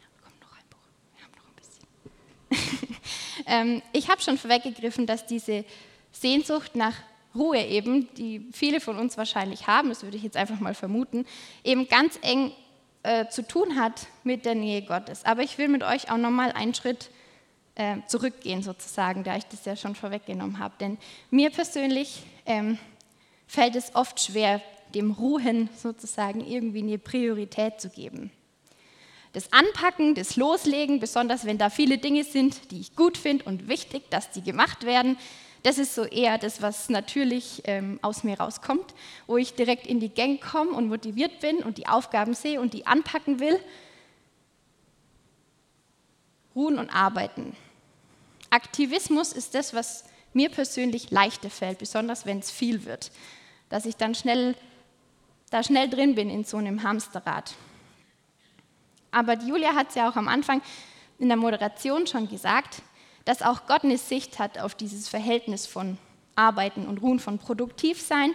ja, 0.00 0.06
kommt 0.20 0.40
noch 0.40 0.50
ein 0.50 0.64
Buch, 0.68 0.78
wir 1.14 1.24
haben 1.24 1.32
noch 1.36 1.46
ein 1.48 2.88
bisschen. 2.90 2.96
ähm, 3.46 3.82
ich 3.92 4.08
habe 4.08 4.20
schon 4.20 4.36
vorweggegriffen, 4.36 5.06
dass 5.06 5.26
diese 5.26 5.64
Sehnsucht 6.10 6.74
nach 6.74 6.96
Ruhe 7.36 7.64
eben, 7.64 8.12
die 8.16 8.48
viele 8.52 8.80
von 8.80 8.98
uns 8.98 9.16
wahrscheinlich 9.16 9.68
haben, 9.68 9.90
das 9.90 10.02
würde 10.02 10.16
ich 10.16 10.24
jetzt 10.24 10.36
einfach 10.36 10.58
mal 10.58 10.74
vermuten, 10.74 11.24
eben 11.62 11.86
ganz 11.86 12.18
eng 12.20 12.50
äh, 13.04 13.28
zu 13.28 13.46
tun 13.46 13.76
hat 13.78 14.06
mit 14.24 14.44
der 14.44 14.54
Nähe 14.54 14.82
Gottes. 14.82 15.24
Aber 15.24 15.42
ich 15.42 15.58
will 15.58 15.68
mit 15.68 15.82
euch 15.82 16.10
auch 16.10 16.16
nochmal 16.16 16.52
einen 16.52 16.74
Schritt 16.74 17.10
äh, 17.74 17.98
zurückgehen, 18.06 18.62
sozusagen, 18.62 19.24
da 19.24 19.36
ich 19.36 19.44
das 19.44 19.64
ja 19.66 19.76
schon 19.76 19.94
vorweggenommen 19.94 20.58
habe. 20.58 20.74
Denn 20.80 20.98
mir 21.30 21.50
persönlich 21.50 22.22
ähm, 22.46 22.78
fällt 23.46 23.76
es 23.76 23.94
oft 23.94 24.20
schwer, 24.20 24.60
dem 24.94 25.10
Ruhen 25.10 25.68
sozusagen 25.76 26.40
irgendwie 26.40 26.82
eine 26.82 26.98
Priorität 26.98 27.80
zu 27.80 27.90
geben. 27.90 28.30
Das 29.34 29.52
Anpacken, 29.52 30.14
das 30.14 30.36
Loslegen, 30.36 30.98
besonders 30.98 31.44
wenn 31.44 31.58
da 31.58 31.68
viele 31.68 31.98
Dinge 31.98 32.24
sind, 32.24 32.70
die 32.70 32.80
ich 32.80 32.96
gut 32.96 33.18
finde 33.18 33.44
und 33.44 33.68
wichtig, 33.68 34.08
dass 34.08 34.30
die 34.30 34.42
gemacht 34.42 34.86
werden, 34.86 35.18
das 35.64 35.78
ist 35.78 35.94
so 35.94 36.04
eher 36.04 36.36
das, 36.36 36.60
was 36.60 36.90
natürlich 36.90 37.62
ähm, 37.64 37.98
aus 38.02 38.22
mir 38.22 38.38
rauskommt, 38.38 38.94
wo 39.26 39.38
ich 39.38 39.54
direkt 39.54 39.86
in 39.86 39.98
die 39.98 40.10
Gang 40.10 40.38
komme 40.38 40.72
und 40.72 40.88
motiviert 40.88 41.40
bin 41.40 41.62
und 41.62 41.78
die 41.78 41.88
Aufgaben 41.88 42.34
sehe 42.34 42.60
und 42.60 42.74
die 42.74 42.86
anpacken 42.86 43.40
will. 43.40 43.58
Ruhen 46.54 46.78
und 46.78 46.90
arbeiten. 46.90 47.56
Aktivismus 48.50 49.32
ist 49.32 49.54
das, 49.54 49.72
was 49.72 50.04
mir 50.34 50.50
persönlich 50.50 51.10
leichter 51.10 51.48
fällt, 51.48 51.78
besonders 51.78 52.26
wenn 52.26 52.40
es 52.40 52.50
viel 52.50 52.84
wird, 52.84 53.10
dass 53.70 53.86
ich 53.86 53.96
dann 53.96 54.14
schnell, 54.14 54.54
da 55.48 55.62
schnell 55.62 55.88
drin 55.88 56.14
bin 56.14 56.28
in 56.28 56.44
so 56.44 56.58
einem 56.58 56.82
Hamsterrad. 56.82 57.54
Aber 59.10 59.38
Julia 59.38 59.74
hat 59.74 59.88
es 59.88 59.94
ja 59.94 60.10
auch 60.10 60.16
am 60.16 60.28
Anfang 60.28 60.60
in 61.18 61.28
der 61.28 61.38
Moderation 61.38 62.06
schon 62.06 62.28
gesagt, 62.28 62.82
dass 63.24 63.42
auch 63.42 63.66
Gott 63.66 63.84
eine 63.84 63.98
Sicht 63.98 64.38
hat 64.38 64.58
auf 64.58 64.74
dieses 64.74 65.08
Verhältnis 65.08 65.66
von 65.66 65.98
Arbeiten 66.36 66.86
und 66.86 66.98
Ruhen, 66.98 67.20
von 67.20 67.38
Produktivsein 67.38 68.34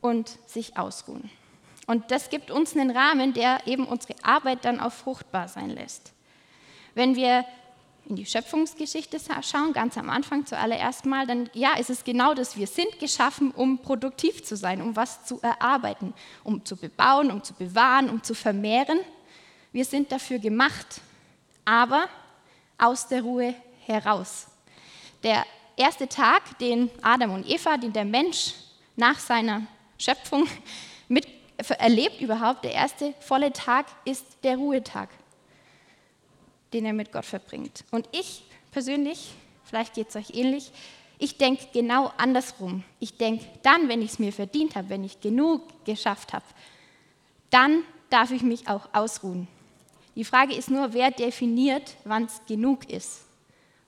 und 0.00 0.38
sich 0.46 0.78
ausruhen. 0.78 1.30
Und 1.86 2.10
das 2.10 2.30
gibt 2.30 2.50
uns 2.50 2.76
einen 2.76 2.90
Rahmen, 2.90 3.32
der 3.32 3.66
eben 3.66 3.86
unsere 3.86 4.14
Arbeit 4.22 4.64
dann 4.64 4.80
auch 4.80 4.92
fruchtbar 4.92 5.48
sein 5.48 5.70
lässt. 5.70 6.12
Wenn 6.94 7.14
wir 7.14 7.44
in 8.08 8.16
die 8.16 8.26
Schöpfungsgeschichte 8.26 9.18
schauen, 9.42 9.72
ganz 9.72 9.98
am 9.98 10.10
Anfang 10.10 10.46
zuallererst 10.46 11.06
mal, 11.06 11.26
dann 11.26 11.50
ja, 11.54 11.76
ist 11.76 11.90
es 11.90 12.04
genau 12.04 12.34
das, 12.34 12.56
wir 12.56 12.66
sind 12.66 12.98
geschaffen, 13.00 13.50
um 13.50 13.78
produktiv 13.78 14.44
zu 14.44 14.56
sein, 14.56 14.80
um 14.80 14.94
was 14.94 15.24
zu 15.24 15.40
erarbeiten, 15.42 16.14
um 16.44 16.64
zu 16.64 16.76
bebauen, 16.76 17.30
um 17.30 17.42
zu 17.42 17.54
bewahren, 17.54 18.08
um 18.08 18.22
zu 18.22 18.34
vermehren. 18.34 19.00
Wir 19.72 19.84
sind 19.84 20.12
dafür 20.12 20.38
gemacht, 20.38 21.00
aber 21.64 22.08
aus 22.78 23.08
der 23.08 23.22
Ruhe 23.22 23.54
heraus. 23.86 24.48
Der 25.22 25.44
erste 25.76 26.08
Tag, 26.08 26.58
den 26.58 26.90
Adam 27.02 27.32
und 27.34 27.48
Eva, 27.48 27.76
den 27.76 27.92
der 27.92 28.04
Mensch 28.04 28.54
nach 28.96 29.18
seiner 29.18 29.62
Schöpfung 29.98 30.46
mit, 31.08 31.26
erlebt 31.78 32.20
überhaupt, 32.20 32.64
der 32.64 32.72
erste 32.72 33.14
volle 33.20 33.52
Tag 33.52 33.86
ist 34.04 34.24
der 34.42 34.56
Ruhetag, 34.56 35.08
den 36.72 36.84
er 36.84 36.92
mit 36.92 37.12
Gott 37.12 37.24
verbringt. 37.24 37.84
Und 37.90 38.08
ich 38.12 38.44
persönlich, 38.72 39.32
vielleicht 39.64 39.94
geht 39.94 40.08
es 40.08 40.16
euch 40.16 40.30
ähnlich, 40.34 40.72
ich 41.18 41.38
denke 41.38 41.68
genau 41.72 42.12
andersrum. 42.18 42.84
Ich 43.00 43.16
denke, 43.16 43.46
dann, 43.62 43.88
wenn 43.88 44.02
ich 44.02 44.12
es 44.12 44.18
mir 44.18 44.34
verdient 44.34 44.76
habe, 44.76 44.90
wenn 44.90 45.02
ich 45.02 45.20
genug 45.20 45.84
geschafft 45.86 46.34
habe, 46.34 46.44
dann 47.48 47.84
darf 48.10 48.32
ich 48.32 48.42
mich 48.42 48.68
auch 48.68 48.90
ausruhen. 48.92 49.48
Die 50.14 50.24
Frage 50.24 50.54
ist 50.54 50.70
nur, 50.70 50.92
wer 50.92 51.10
definiert, 51.10 51.96
wann 52.04 52.24
es 52.24 52.42
genug 52.46 52.90
ist 52.90 53.25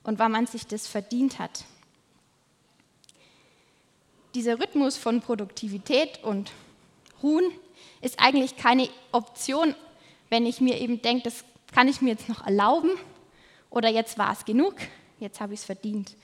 und 0.03 0.19
wann 0.19 0.31
man 0.31 0.47
sich 0.47 0.65
das 0.67 0.87
verdient 0.87 1.39
hat. 1.39 1.65
Dieser 4.35 4.59
Rhythmus 4.59 4.97
von 4.97 5.21
Produktivität 5.21 6.23
und 6.23 6.51
Ruhen 7.23 7.51
ist 8.01 8.19
eigentlich 8.19 8.57
keine 8.57 8.89
Option, 9.11 9.75
wenn 10.29 10.45
ich 10.45 10.61
mir 10.61 10.79
eben 10.79 11.01
denke, 11.01 11.23
das 11.23 11.43
kann 11.73 11.87
ich 11.87 12.01
mir 12.01 12.11
jetzt 12.11 12.29
noch 12.29 12.45
erlauben 12.45 12.91
oder 13.69 13.89
jetzt 13.89 14.17
war 14.17 14.31
es 14.31 14.45
genug, 14.45 14.75
jetzt 15.19 15.41
habe 15.41 15.53
ich 15.53 15.61
es 15.61 15.65
verdient. 15.65 16.15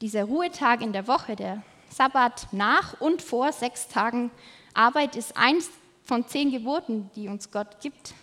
Dieser 0.00 0.24
Ruhetag 0.24 0.80
in 0.80 0.92
der 0.92 1.06
Woche, 1.06 1.36
der 1.36 1.62
Sabbat 1.90 2.52
nach 2.52 3.00
und 3.00 3.22
vor 3.22 3.52
sechs 3.52 3.88
Tagen 3.88 4.30
Arbeit 4.72 5.14
ist 5.14 5.36
eins 5.36 5.70
von 6.02 6.26
zehn 6.26 6.50
Geboten, 6.50 7.10
die 7.14 7.28
uns 7.28 7.50
Gott 7.50 7.80
gibt. 7.80 8.14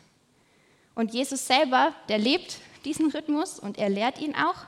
Und 0.93 1.13
Jesus 1.13 1.47
selber, 1.47 1.93
der 2.09 2.17
lebt 2.17 2.59
diesen 2.83 3.09
Rhythmus 3.11 3.59
und 3.59 3.77
er 3.77 3.89
lehrt 3.89 4.19
ihn 4.19 4.35
auch 4.35 4.65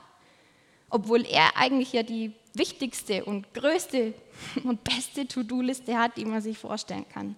obwohl 0.94 1.26
er 1.26 1.56
eigentlich 1.56 1.92
ja 1.92 2.04
die 2.04 2.30
wichtigste 2.54 3.24
und 3.24 3.52
größte 3.52 4.14
und 4.64 4.84
beste 4.84 5.26
To-Do-Liste 5.26 5.98
hat, 5.98 6.16
die 6.16 6.24
man 6.24 6.40
sich 6.40 6.56
vorstellen 6.56 7.04
kann. 7.12 7.34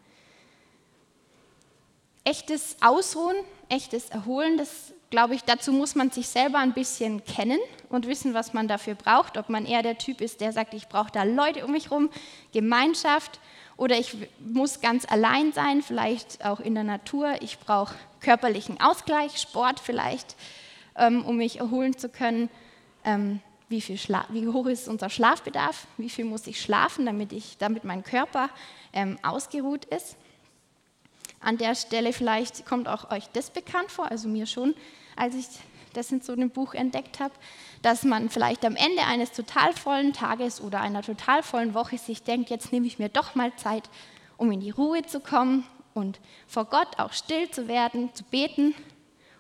Echtes 2.23 2.77
Ausruhen, 2.83 3.37
echtes 3.71 4.11
Erholen, 4.11 4.59
das 4.59 4.93
glaube 5.09 5.35
ich, 5.35 5.43
dazu 5.43 5.73
muss 5.73 5.95
man 5.95 6.11
sich 6.11 6.29
selber 6.29 6.59
ein 6.59 6.75
bisschen 6.75 7.25
kennen 7.25 7.59
und 7.89 8.07
wissen, 8.07 8.35
was 8.35 8.53
man 8.53 8.69
dafür 8.69 8.95
braucht. 8.95 9.39
Ob 9.39 9.49
man 9.49 9.65
eher 9.65 9.83
der 9.83 9.97
Typ 9.97 10.21
ist, 10.21 10.43
der 10.43 10.53
sagt, 10.53 10.75
ich 10.75 10.89
brauche 10.89 11.11
da 11.11 11.23
Leute 11.23 11.65
um 11.65 11.73
mich 11.73 11.85
herum, 11.85 12.11
Gemeinschaft, 12.53 13.41
oder 13.79 13.99
ich 13.99 14.17
muss 14.39 14.81
ganz 14.81 15.11
allein 15.11 15.53
sein, 15.53 15.83
vielleicht 15.83 16.45
auch 16.45 16.61
in 16.61 16.75
der 16.75 16.85
Natur. 16.85 17.37
Ich 17.41 17.59
brauche 17.59 17.95
körperlichen 18.21 18.81
Ausgleich, 18.81 19.39
Sport 19.39 19.81
vielleicht, 19.81 20.35
ähm, 20.97 21.25
um 21.25 21.37
mich 21.37 21.61
erholen 21.61 21.97
zu 21.97 22.09
können. 22.09 22.51
Ähm, 23.05 23.41
wie, 23.69 23.81
viel 23.81 23.99
wie 24.29 24.49
hoch 24.49 24.67
ist 24.67 24.89
unser 24.89 25.11
Schlafbedarf, 25.11 25.87
wie 25.97 26.11
viel 26.11 26.25
muss 26.25 26.47
ich 26.47 26.61
schlafen, 26.61 27.07
damit, 27.07 27.33
ich, 27.33 27.59
damit 27.59 27.85
mein 27.85 28.05
Körper 28.05 28.49
ähm, 28.93 29.19
ausgeruht 29.23 29.85
ist. 29.87 30.17
An 31.41 31.59
der 31.59 31.75
Stelle 31.75 32.13
vielleicht 32.13 32.67
kommt 32.67 32.89
auch 32.89 33.11
euch 33.11 33.29
das 33.33 33.51
bekannt 33.51 33.91
vor, 33.91 34.11
also 34.11 34.29
mir 34.29 34.47
schon, 34.47 34.75
als 35.17 35.35
ich 35.35 35.47
das 35.93 36.13
in 36.13 36.21
so 36.21 36.33
einem 36.33 36.51
Buch 36.51 36.75
entdeckt 36.75 37.21
habe, 37.21 37.35
dass 37.83 38.05
man 38.05 38.29
vielleicht 38.31 38.65
am 38.65 38.77
Ende 38.77 39.03
eines 39.05 39.33
total 39.33 39.73
vollen 39.73 40.13
Tages 40.13 40.61
oder 40.61 40.81
einer 40.81 41.03
total 41.03 41.43
vollen 41.43 41.75
Woche 41.75 41.99
sich 41.99 42.23
denkt, 42.23 42.51
jetzt 42.51 42.73
nehme 42.73 42.87
ich 42.87 42.99
mir 42.99 43.09
doch 43.09 43.35
mal 43.35 43.55
Zeit, 43.57 43.89
um 44.37 44.53
in 44.53 44.61
die 44.61 44.71
Ruhe 44.71 45.05
zu 45.07 45.21
kommen 45.21 45.65
und 45.95 46.21
vor 46.47 46.67
Gott 46.67 46.99
auch 46.99 47.13
still 47.13 47.51
zu 47.51 47.69
werden, 47.69 48.15
zu 48.15 48.25
beten. 48.25 48.75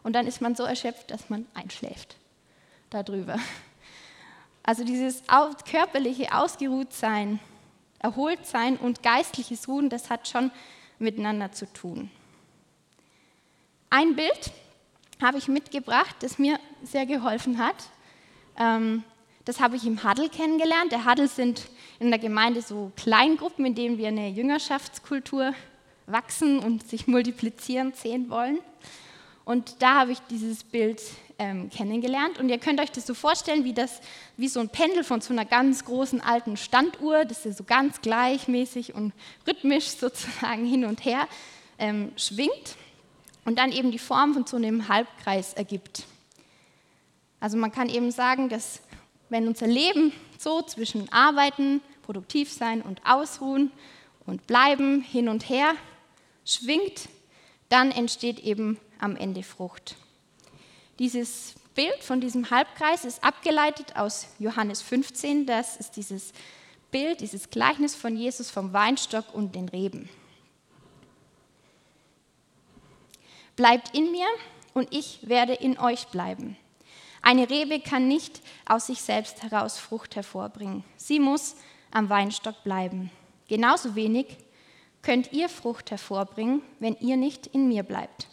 Und 0.03 0.15
dann 0.15 0.27
ist 0.27 0.41
man 0.41 0.55
so 0.55 0.63
erschöpft, 0.63 1.11
dass 1.11 1.29
man 1.29 1.47
einschläft 1.55 2.17
darüber. 2.91 3.39
Also 4.67 4.85
dieses 4.85 5.23
körperliche 5.71 6.35
Ausgeruhtsein, 6.35 7.39
Erholtsein 8.01 8.77
und 8.77 9.03
geistliches 9.03 9.69
Ruhen, 9.69 9.89
das 9.89 10.11
hat 10.11 10.29
schon 10.29 10.51
miteinander 10.99 11.53
zu 11.53 11.73
tun. 11.73 12.11
Ein 13.91 14.17
Bild, 14.17 14.53
habe 15.23 15.39
ich 15.39 15.49
mitgebracht, 15.49 16.17
das 16.21 16.39
mir 16.39 16.59
sehr 16.83 17.07
geholfen 17.07 17.59
hat. 17.59 17.77
Ähm, 18.59 19.03
das 19.45 19.61
habe 19.61 19.77
ich 19.77 19.87
im 19.87 20.03
Huddle 20.03 20.29
kennengelernt. 20.29 20.93
Der 20.93 21.07
Huddle 21.07 21.29
sind 21.29 21.69
in 22.01 22.11
der 22.11 22.19
Gemeinde 22.19 22.61
so 22.61 22.93
Kleingruppen, 22.97 23.65
in 23.65 23.75
denen 23.75 23.99
wir 23.99 24.09
eine 24.09 24.29
Jüngerschaftskultur 24.29 25.55
wachsen 26.07 26.59
und 26.59 26.87
sich 26.87 27.07
multiplizieren 27.07 27.93
sehen 27.93 28.29
wollen. 28.29 28.59
Und 29.45 29.81
da 29.81 30.01
habe 30.01 30.13
ich 30.13 30.19
dieses 30.29 30.65
Bild 30.65 31.01
ähm, 31.39 31.71
kennengelernt. 31.71 32.39
Und 32.39 32.49
ihr 32.49 32.59
könnt 32.59 32.81
euch 32.81 32.91
das 32.91 33.07
so 33.07 33.15
vorstellen, 33.15 33.65
wie, 33.65 33.73
das, 33.73 34.01
wie 34.37 34.49
so 34.49 34.61
ein 34.61 34.69
Pendel 34.69 35.05
von 35.05 35.21
so 35.21 35.33
einer 35.33 35.45
ganz 35.45 35.85
großen 35.85 36.21
alten 36.21 36.57
Standuhr, 36.57 37.25
das 37.25 37.47
ist 37.47 37.59
so 37.59 37.65
ganz 37.65 38.01
gleichmäßig 38.01 38.95
und 38.95 39.13
rhythmisch 39.47 39.87
sozusagen 39.99 40.65
hin 40.65 40.85
und 40.85 41.05
her 41.05 41.29
ähm, 41.79 42.13
schwingt 42.17 42.77
und 43.45 43.59
dann 43.59 43.73
eben 43.73 43.91
die 43.91 43.99
Form 43.99 44.35
von 44.35 44.47
so 44.47 44.57
einem 44.57 44.89
Halbkreis 44.89 45.53
ergibt. 45.55 46.05
Also 47.41 47.57
man 47.57 47.71
kann 47.71 47.89
eben 47.89 48.11
sagen, 48.11 48.49
dass 48.49 48.81
wenn 49.29 49.47
unser 49.47 49.67
Leben 49.67 50.13
so 50.39 50.63
zwischen 50.63 51.13
Arbeiten, 51.13 51.81
produktiv 52.03 52.53
sein 52.53 52.83
und 52.83 53.01
Ausruhen 53.05 53.71
und 54.25 54.47
Bleiben 54.47 55.03
hin 55.03 55.29
und 55.29 55.49
her 55.49 55.75
schwingt, 56.45 57.09
dann 57.69 57.91
entsteht 57.91 58.39
eben 58.39 58.79
am 59.01 59.17
Ende 59.17 59.43
Frucht. 59.43 59.97
Dieses 60.99 61.55
Bild 61.75 62.03
von 62.03 62.21
diesem 62.23 62.51
Halbkreis 62.51 63.05
ist 63.05 63.23
abgeleitet 63.23 63.97
aus 63.97 64.29
Johannes 64.39 64.81
15. 64.81 65.45
Das 65.45 65.77
ist 65.77 65.97
dieses 65.97 66.33
Bild, 66.91 67.21
dieses 67.21 67.51
Gleichnis 67.51 67.95
von 67.95 68.17
Jesus 68.17 68.51
vom 68.51 68.73
Weinstock 68.73 69.35
und 69.35 69.55
den 69.55 69.69
Reben. 69.69 70.09
Bleibt 73.57 73.95
in 73.95 74.11
mir 74.11 74.27
und 74.73 74.89
ich 74.95 75.21
werde 75.29 75.53
in 75.53 75.79
euch 75.79 76.07
bleiben. 76.09 76.57
Eine 77.21 77.51
Rebe 77.51 77.81
kann 77.81 78.09
nicht 78.09 78.41
aus 78.67 78.87
sich 78.87 79.03
selbst 79.03 79.43
heraus 79.43 79.79
Frucht 79.79 80.17
hervorbringen. 80.17 80.85
Sie 80.97 81.21
muss 81.21 81.57
am 81.91 82.09
Weinstock 82.09 82.63
bleiben. 82.65 83.11
Genauso 83.49 83.95
wenig 83.95 84.27
könnt 85.03 85.33
ihr 85.33 85.49
Frucht 85.49 85.91
hervorbringen, 85.91 86.63
wenn 86.79 86.97
ihr 87.01 87.17
nicht 87.17 87.47
in 87.47 87.69
mir 87.69 87.83
bleibt. 87.83 88.29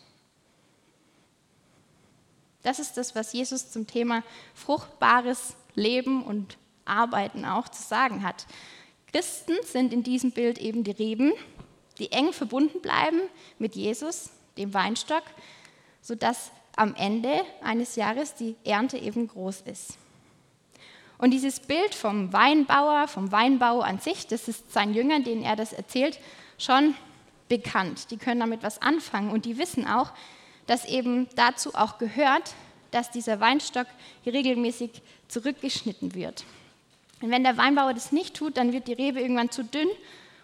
Das 2.64 2.80
ist 2.80 2.98
das, 2.98 3.14
was 3.14 3.34
Jesus 3.34 3.72
zum 3.72 3.86
Thema 3.88 4.24
fruchtbares 4.54 5.56
Leben 5.76 6.24
und 6.24 6.58
Arbeiten 6.86 7.46
auch 7.46 7.70
zu 7.70 7.84
sagen 7.84 8.24
hat. 8.24 8.46
Christen 9.12 9.56
sind 9.64 9.94
in 9.94 10.04
diesem 10.04 10.32
Bild 10.32 10.58
eben 10.58 10.84
die 10.84 10.92
Reben, 10.92 11.34
die 12.00 12.12
eng 12.12 12.34
verbunden 12.34 12.82
bleiben 12.82 13.22
mit 13.60 13.76
Jesus, 13.76 14.32
dem 14.58 14.74
Weinstock, 14.74 15.24
sodass 16.02 16.52
am 16.76 16.96
Ende 16.96 17.44
eines 17.62 17.96
Jahres 17.96 18.34
die 18.36 18.56
Ernte 18.64 18.98
eben 18.98 19.28
groß 19.28 19.62
ist. 19.62 19.98
Und 21.18 21.32
dieses 21.32 21.60
Bild 21.60 21.94
vom 21.94 22.34
Weinbauer, 22.34 23.08
vom 23.08 23.32
Weinbau 23.32 23.82
an 23.82 24.00
sich, 24.00 24.28
das 24.28 24.48
ist 24.48 24.74
seinen 24.74 24.94
Jüngern, 24.94 25.24
denen 25.24 25.44
er 25.44 25.56
das 25.56 25.72
erzählt, 25.72 26.20
schon 26.58 26.96
bekannt. 27.48 28.10
Die 28.12 28.18
können 28.18 28.40
damit 28.40 28.64
was 28.64 28.82
anfangen 28.82 29.30
und 29.30 29.46
die 29.46 29.58
wissen 29.58 29.88
auch, 29.88 30.12
dass 30.68 30.86
eben 30.86 31.28
dazu 31.36 31.76
auch 31.76 31.98
gehört, 31.98 32.54
dass 32.92 33.12
dieser 33.12 33.40
Weinstock 33.40 33.88
regelmäßig 34.26 35.02
zurückgeschnitten 35.28 36.14
wird. 36.14 36.46
Und 37.22 37.32
wenn 37.32 37.44
der 37.44 37.58
Weinbauer 37.58 37.94
das 37.94 38.12
nicht 38.12 38.36
tut, 38.36 38.58
dann 38.58 38.74
wird 38.74 38.88
die 38.88 38.94
Rebe 38.94 39.20
irgendwann 39.20 39.50
zu 39.50 39.64
dünn 39.64 39.88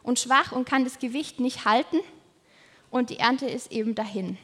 und 0.03 0.19
schwach 0.19 0.51
und 0.51 0.65
kann 0.65 0.83
das 0.83 0.99
Gewicht 0.99 1.39
nicht 1.39 1.65
halten 1.65 1.99
und 2.89 3.09
die 3.09 3.19
Ernte 3.19 3.45
ist 3.47 3.71
eben 3.71 3.95
dahin. 3.95 4.37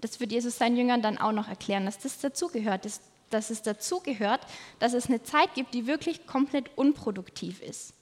Das 0.00 0.18
wird 0.20 0.32
Jesus 0.32 0.58
seinen 0.58 0.76
Jüngern 0.76 1.02
dann 1.02 1.18
auch 1.18 1.32
noch 1.32 1.48
erklären, 1.48 1.84
dass 1.84 1.98
das 1.98 2.18
dazugehört, 2.18 2.84
dass, 2.84 3.00
dass 3.30 3.50
es 3.50 3.62
dazugehört, 3.62 4.40
dass 4.78 4.94
es 4.94 5.06
eine 5.06 5.22
Zeit 5.22 5.54
gibt, 5.54 5.74
die 5.74 5.86
wirklich 5.86 6.26
komplett 6.26 6.70
unproduktiv 6.76 7.60
ist. 7.60 7.94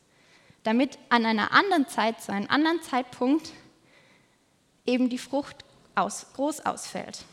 Damit 0.63 0.99
an 1.09 1.27
einer 1.27 1.53
anderen 1.53 1.89
Zeit, 1.89 2.23
zu 2.23 2.33
einem 2.33 2.49
anderen 2.49 2.83
Zeitpunkt, 2.83 3.53
eben 4.87 5.09
die 5.09 5.19
Frucht 5.19 5.65
aus, 6.01 6.27
groß 6.35 6.61
ausfällt. 6.67 7.25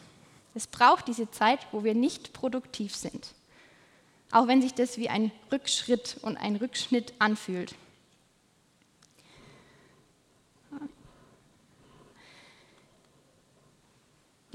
Es 0.56 0.68
braucht 0.68 1.08
diese 1.08 1.30
Zeit, 1.30 1.60
wo 1.72 1.84
wir 1.84 1.94
nicht 1.94 2.34
produktiv 2.34 2.96
sind. 2.96 3.34
Auch 4.32 4.48
wenn 4.48 4.62
sich 4.62 4.74
das 4.74 4.98
wie 4.98 5.10
ein 5.10 5.32
Rückschritt 5.52 6.18
und 6.22 6.38
ein 6.38 6.56
Rückschnitt 6.56 7.14
anfühlt. 7.20 7.76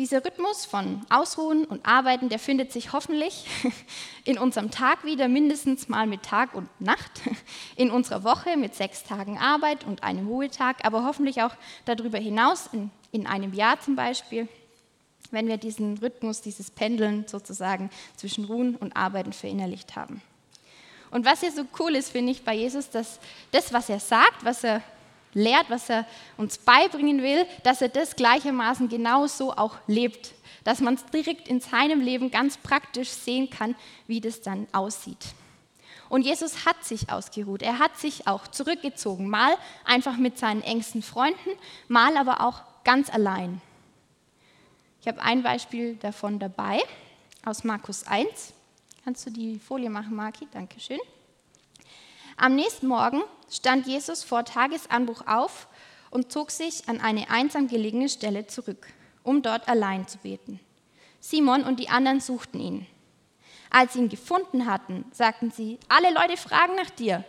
Dieser 0.03 0.25
Rhythmus 0.25 0.65
von 0.65 1.07
Ausruhen 1.11 1.65
und 1.65 1.87
Arbeiten, 1.87 2.29
der 2.29 2.41
findet 2.41 2.73
sich 2.73 2.93
hoffentlich 2.93 3.47
in 4.25 4.37
unserem 4.37 4.73
Tag 4.73 5.05
wieder, 5.05 5.29
mindestens 5.29 5.89
mal 5.89 6.09
mit 6.09 6.25
Tag 6.25 6.55
und 6.55 6.69
Nacht, 6.81 7.21
in 7.77 7.89
unserer 7.93 8.25
Woche 8.25 8.57
mit 8.57 8.75
sechs 8.75 9.05
Tagen 9.05 9.39
Arbeit 9.39 9.85
und 9.85 10.03
einem 10.03 10.27
Ruhetag, 10.27 10.85
aber 10.85 11.05
hoffentlich 11.05 11.41
auch 11.43 11.55
darüber 11.85 12.19
hinaus, 12.19 12.69
in, 12.73 12.91
in 13.13 13.29
einem 13.29 13.55
Jahr 13.55 13.79
zum 13.79 13.95
Beispiel, 13.95 14.49
wenn 15.31 15.47
wir 15.47 15.57
diesen 15.57 15.99
Rhythmus, 15.99 16.41
dieses 16.41 16.73
Pendeln 16.73 17.29
sozusagen 17.29 17.89
zwischen 18.17 18.45
Ruhen 18.45 18.75
und 18.75 18.97
Arbeiten 18.97 19.33
verinnerlicht 19.33 19.95
haben. 19.95 20.21
Und 21.13 21.25
was 21.25 21.43
hier 21.43 21.53
so 21.53 21.63
cool 21.79 21.95
ist, 21.95 22.11
finde 22.11 22.33
ich 22.33 22.43
bei 22.43 22.57
Jesus, 22.57 22.91
dass 22.91 23.21
das, 23.53 23.73
was 23.73 23.89
er 23.89 24.01
sagt, 24.01 24.45
was 24.45 24.65
er 24.65 24.83
lehrt, 25.35 25.71
was 25.71 25.89
er 25.89 26.07
uns 26.37 26.59
beibringen 26.59 27.23
will, 27.23 27.47
dass 27.63 27.83
er 27.83 27.89
das 27.89 28.17
gleichermaßen 28.17 28.89
genauso 28.89 29.53
auch 29.53 29.77
lebt. 29.87 30.33
Dass 30.65 30.81
man 30.81 30.95
es 30.95 31.05
direkt 31.07 31.49
in 31.49 31.61
seinem 31.61 32.01
Leben 32.01 32.31
ganz 32.31 32.57
praktisch 32.57 33.09
sehen 33.09 33.51
kann, 33.51 33.75
wie 34.07 34.21
das 34.21 34.43
dann 34.43 34.69
aussieht. 34.73 35.35
Und 36.09 36.23
Jesus 36.27 36.67
hat 36.67 36.85
sich 36.85 37.11
ausgeruht. 37.11 37.63
Er 37.63 37.79
hat 37.79 37.99
sich 37.99 38.27
auch 38.27 38.47
zurückgezogen. 38.47 39.29
Mal 39.29 39.57
einfach 39.85 40.19
mit 40.19 40.39
seinen 40.39 40.63
engsten 40.63 41.03
Freunden, 41.03 41.51
mal 41.89 42.17
aber 42.17 42.43
auch 42.43 42.61
ganz 42.85 43.09
allein. 43.09 43.61
Ich 45.01 45.09
habe 45.09 45.23
ein 45.23 45.43
Beispiel 45.43 45.97
davon 45.97 46.39
dabei 46.39 46.81
aus 47.45 47.65
Markus 47.65 48.07
1. 48.07 48.53
Kannst 49.05 49.27
du 49.27 49.31
die 49.31 49.59
Folie 49.59 49.91
machen, 49.91 50.15
Marki? 50.15 50.47
Dankeschön. 50.53 51.01
Am 52.37 52.55
nächsten 52.55 52.87
Morgen 52.87 53.23
stand 53.51 53.87
Jesus 53.87 54.25
vor 54.25 54.45
Tagesanbruch 54.45 55.27
auf 55.27 55.69
und 56.11 56.33
zog 56.33 56.51
sich 56.51 56.89
an 56.89 57.01
eine 57.01 57.31
einsam 57.31 57.69
gelegene 57.69 58.09
Stelle 58.09 58.47
zurück, 58.47 58.87
um 59.23 59.43
dort 59.43 59.69
allein 59.69 60.07
zu 60.07 60.19
beten. 60.19 60.61
Simon 61.21 61.65
und 61.65 61.79
die 61.79 61.89
anderen 61.89 62.21
suchten 62.21 62.61
ihn. 62.61 62.87
Als 63.71 63.95
sie 63.95 64.01
ihn 64.01 64.09
gefunden 64.09 64.67
hatten, 64.67 65.05
sagten 65.13 65.51
sie, 65.51 65.79
alle 65.89 66.13
Leute 66.13 66.37
fragen 66.37 66.75
nach 66.75 66.91
dir. 66.91 67.25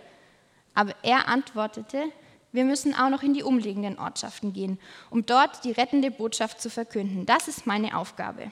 Aber 0.74 0.94
er 1.04 1.28
antwortete, 1.28 2.12
wir 2.52 2.66
müssen 2.66 2.94
auch 2.94 3.10
noch 3.10 3.24
in 3.24 3.34
die 3.34 3.44
umliegenden 3.44 3.98
Ortschaften 3.98 4.54
gehen, 4.54 4.80
um 5.10 5.26
dort 5.26 5.63
die 5.63 5.72
rettende 5.72 6.12
Botschaft 6.12 6.62
zu 6.62 6.70
verkünden. 6.70 7.26
Das 7.26 7.48
ist 7.48 7.66
meine 7.66 7.98
Aufgabe. 7.98 8.52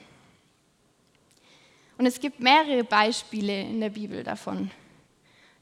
Und 1.98 2.06
es 2.06 2.18
gibt 2.18 2.40
mehrere 2.40 2.82
Beispiele 2.82 3.60
in 3.60 3.80
der 3.80 3.90
Bibel 3.90 4.24
davon, 4.24 4.70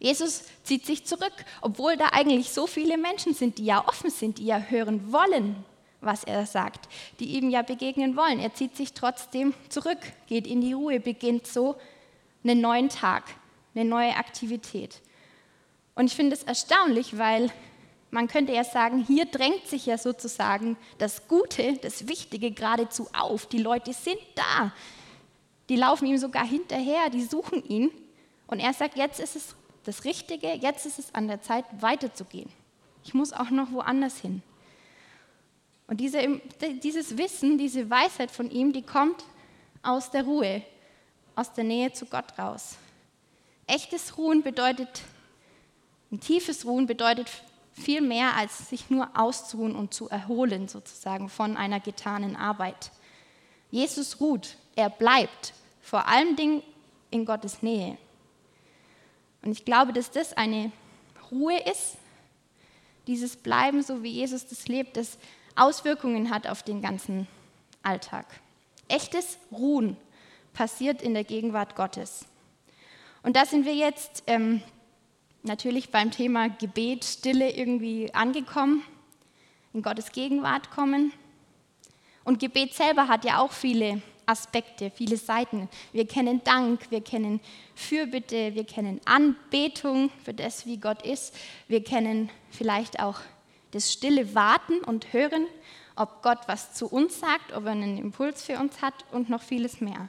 Jesus 0.01 0.45
zieht 0.65 0.87
sich 0.87 1.05
zurück, 1.05 1.33
obwohl 1.61 1.97
da 1.97 2.07
eigentlich 2.13 2.51
so 2.51 2.67
viele 2.67 2.97
Menschen 2.97 3.35
sind, 3.35 3.59
die 3.59 3.67
ja 3.67 3.87
offen 3.87 4.11
sind, 4.11 4.39
die 4.39 4.47
ja 4.47 4.59
hören 4.59 5.13
wollen, 5.13 5.63
was 6.01 6.25
er 6.25 6.47
sagt, 6.47 6.89
die 7.21 7.37
ihm 7.37 7.51
ja 7.51 7.61
begegnen 7.61 8.17
wollen. 8.17 8.41
Er 8.41 8.55
zieht 8.55 8.77
sich 8.77 8.95
trotzdem 8.95 9.53
zurück, 9.69 9.99
geht 10.27 10.47
in 10.47 10.63
die 10.63 10.73
Ruhe, 10.73 11.01
beginnt 11.01 11.47
so 11.47 11.77
einen 12.43 12.63
neuen 12.63 12.89
Tag, 12.89 13.25
eine 13.75 13.85
neue 13.85 14.17
Aktivität. 14.17 15.01
Und 15.95 16.07
ich 16.07 16.17
finde 16.17 16.35
es 16.35 16.45
erstaunlich, 16.45 17.19
weil 17.19 17.53
man 18.11 18.27
könnte 18.27 18.55
ja 18.55 18.65
sagen, 18.65 19.05
hier 19.05 19.27
drängt 19.27 19.67
sich 19.67 19.85
ja 19.85 19.99
sozusagen 19.99 20.79
das 20.97 21.29
Gute, 21.29 21.75
das 21.75 22.09
Wichtige 22.09 22.53
geradezu 22.53 23.07
auf. 23.13 23.45
Die 23.47 23.59
Leute 23.59 23.93
sind 23.93 24.19
da. 24.35 24.73
Die 25.69 25.77
laufen 25.77 26.07
ihm 26.07 26.17
sogar 26.17 26.47
hinterher, 26.47 27.11
die 27.11 27.23
suchen 27.23 27.63
ihn. 27.69 27.91
Und 28.47 28.61
er 28.61 28.73
sagt, 28.73 28.97
jetzt 28.97 29.21
ist 29.21 29.37
es 29.37 29.55
das 29.85 30.05
Richtige, 30.05 30.53
jetzt 30.55 30.87
ist 30.87 30.99
es 30.99 31.15
an 31.15 31.29
der 31.29 31.43
Zeit, 31.43 31.65
weiterzugehen. 31.81 32.51
Ich 33.05 33.15
muss 33.15 33.33
auch 33.33 33.51
noch 33.51 33.73
woanders 33.73 34.19
hin. 34.19 34.43
Und 35.87 35.99
diese, 35.99 36.41
dieses 36.83 37.19
Wissen, 37.19 37.59
diese 37.59 37.91
Weisheit 37.91 38.31
von 38.31 38.51
ihm, 38.51 38.73
die 38.73 38.83
kommt 38.83 39.25
aus 39.83 40.11
der 40.11 40.25
Ruhe, 40.25 40.63
aus 41.35 41.53
der 41.53 41.65
Nähe 41.65 41.93
zu 41.93 42.07
Gott 42.07 42.39
raus. 42.39 42.77
Echtes 43.67 44.17
Ruhen 44.17 44.43
bedeutet, 44.43 45.03
ein 46.13 46.21
tiefes 46.21 46.65
Ruhen 46.65 46.87
bedeutet 46.87 47.29
viel 47.73 48.01
mehr, 48.01 48.37
als 48.37 48.69
sich 48.69 48.91
nur 48.91 49.09
auszuruhen 49.15 49.75
und 49.75 49.95
zu 49.95 50.09
erholen, 50.09 50.69
sozusagen 50.69 51.29
von 51.29 51.57
einer 51.57 51.81
getanen 51.81 52.37
Arbeit. 52.37 52.91
Jesus 53.71 54.21
ruht, 54.21 54.57
er 54.77 54.91
bleibt, 54.91 55.55
vor 55.81 56.07
allen 56.07 56.37
Dingen 56.37 56.63
in 57.11 57.25
Gottes 57.25 57.63
Nähe. 57.63 57.97
Und 59.43 59.53
ich 59.53 59.65
glaube, 59.65 59.93
dass 59.93 60.11
das 60.11 60.33
eine 60.33 60.73
Ruhe 61.31 61.59
ist, 61.61 61.97
dieses 63.07 63.37
Bleiben, 63.37 63.83
so 63.83 64.03
wie 64.03 64.11
Jesus 64.11 64.47
das 64.47 64.69
lebt, 64.69 64.97
das 64.97 65.19
Auswirkungen 65.57 66.31
hat 66.31 66.47
auf 66.47 66.63
den 66.63 66.81
ganzen 66.81 67.27
Alltag. 67.83 68.27
echtes 68.89 69.39
Ruhen 69.53 69.97
passiert 70.53 71.01
in 71.01 71.15
der 71.15 71.25
Gegenwart 71.25 71.77
Gottes. 71.77 72.27
Und 73.23 73.37
da 73.37 73.47
sind 73.47 73.65
wir 73.65 73.75
jetzt 73.75 74.25
ähm, 74.27 74.63
natürlich 75.43 75.91
beim 75.91 76.11
Thema 76.11 76.49
Gebet, 76.49 77.05
Stille 77.05 77.51
irgendwie 77.51 78.13
angekommen, 78.13 78.83
in 79.73 79.83
Gottes 79.83 80.13
Gegenwart 80.13 80.71
kommen. 80.71 81.13
Und 82.25 82.39
Gebet 82.39 82.75
selber 82.75 83.09
hat 83.09 83.25
ja 83.25 83.39
auch 83.39 83.53
viele 83.53 84.03
Aspekte, 84.31 84.91
viele 84.91 85.17
Seiten. 85.17 85.69
Wir 85.93 86.07
kennen 86.07 86.43
Dank, 86.45 86.91
wir 86.91 87.01
kennen 87.01 87.41
Fürbitte, 87.75 88.55
wir 88.55 88.65
kennen 88.65 89.01
Anbetung 89.05 90.11
für 90.25 90.33
das, 90.33 90.67
wie 90.67 90.79
Gott 90.79 91.03
ist. 91.03 91.35
Wir 91.67 91.83
kennen 91.83 92.31
vielleicht 92.51 93.01
auch 93.01 93.19
das 93.73 93.93
stille 93.93 94.35
Warten 94.35 94.81
und 94.85 95.13
Hören, 95.13 95.47
ob 95.97 96.23
Gott 96.23 96.39
was 96.47 96.75
zu 96.75 96.87
uns 96.87 97.19
sagt, 97.19 97.53
ob 97.53 97.65
er 97.65 97.73
einen 97.73 97.99
Impuls 97.99 98.45
für 98.45 98.59
uns 98.59 98.81
hat 98.81 98.95
und 99.11 99.29
noch 99.29 99.43
vieles 99.43 99.81
mehr. 99.81 100.09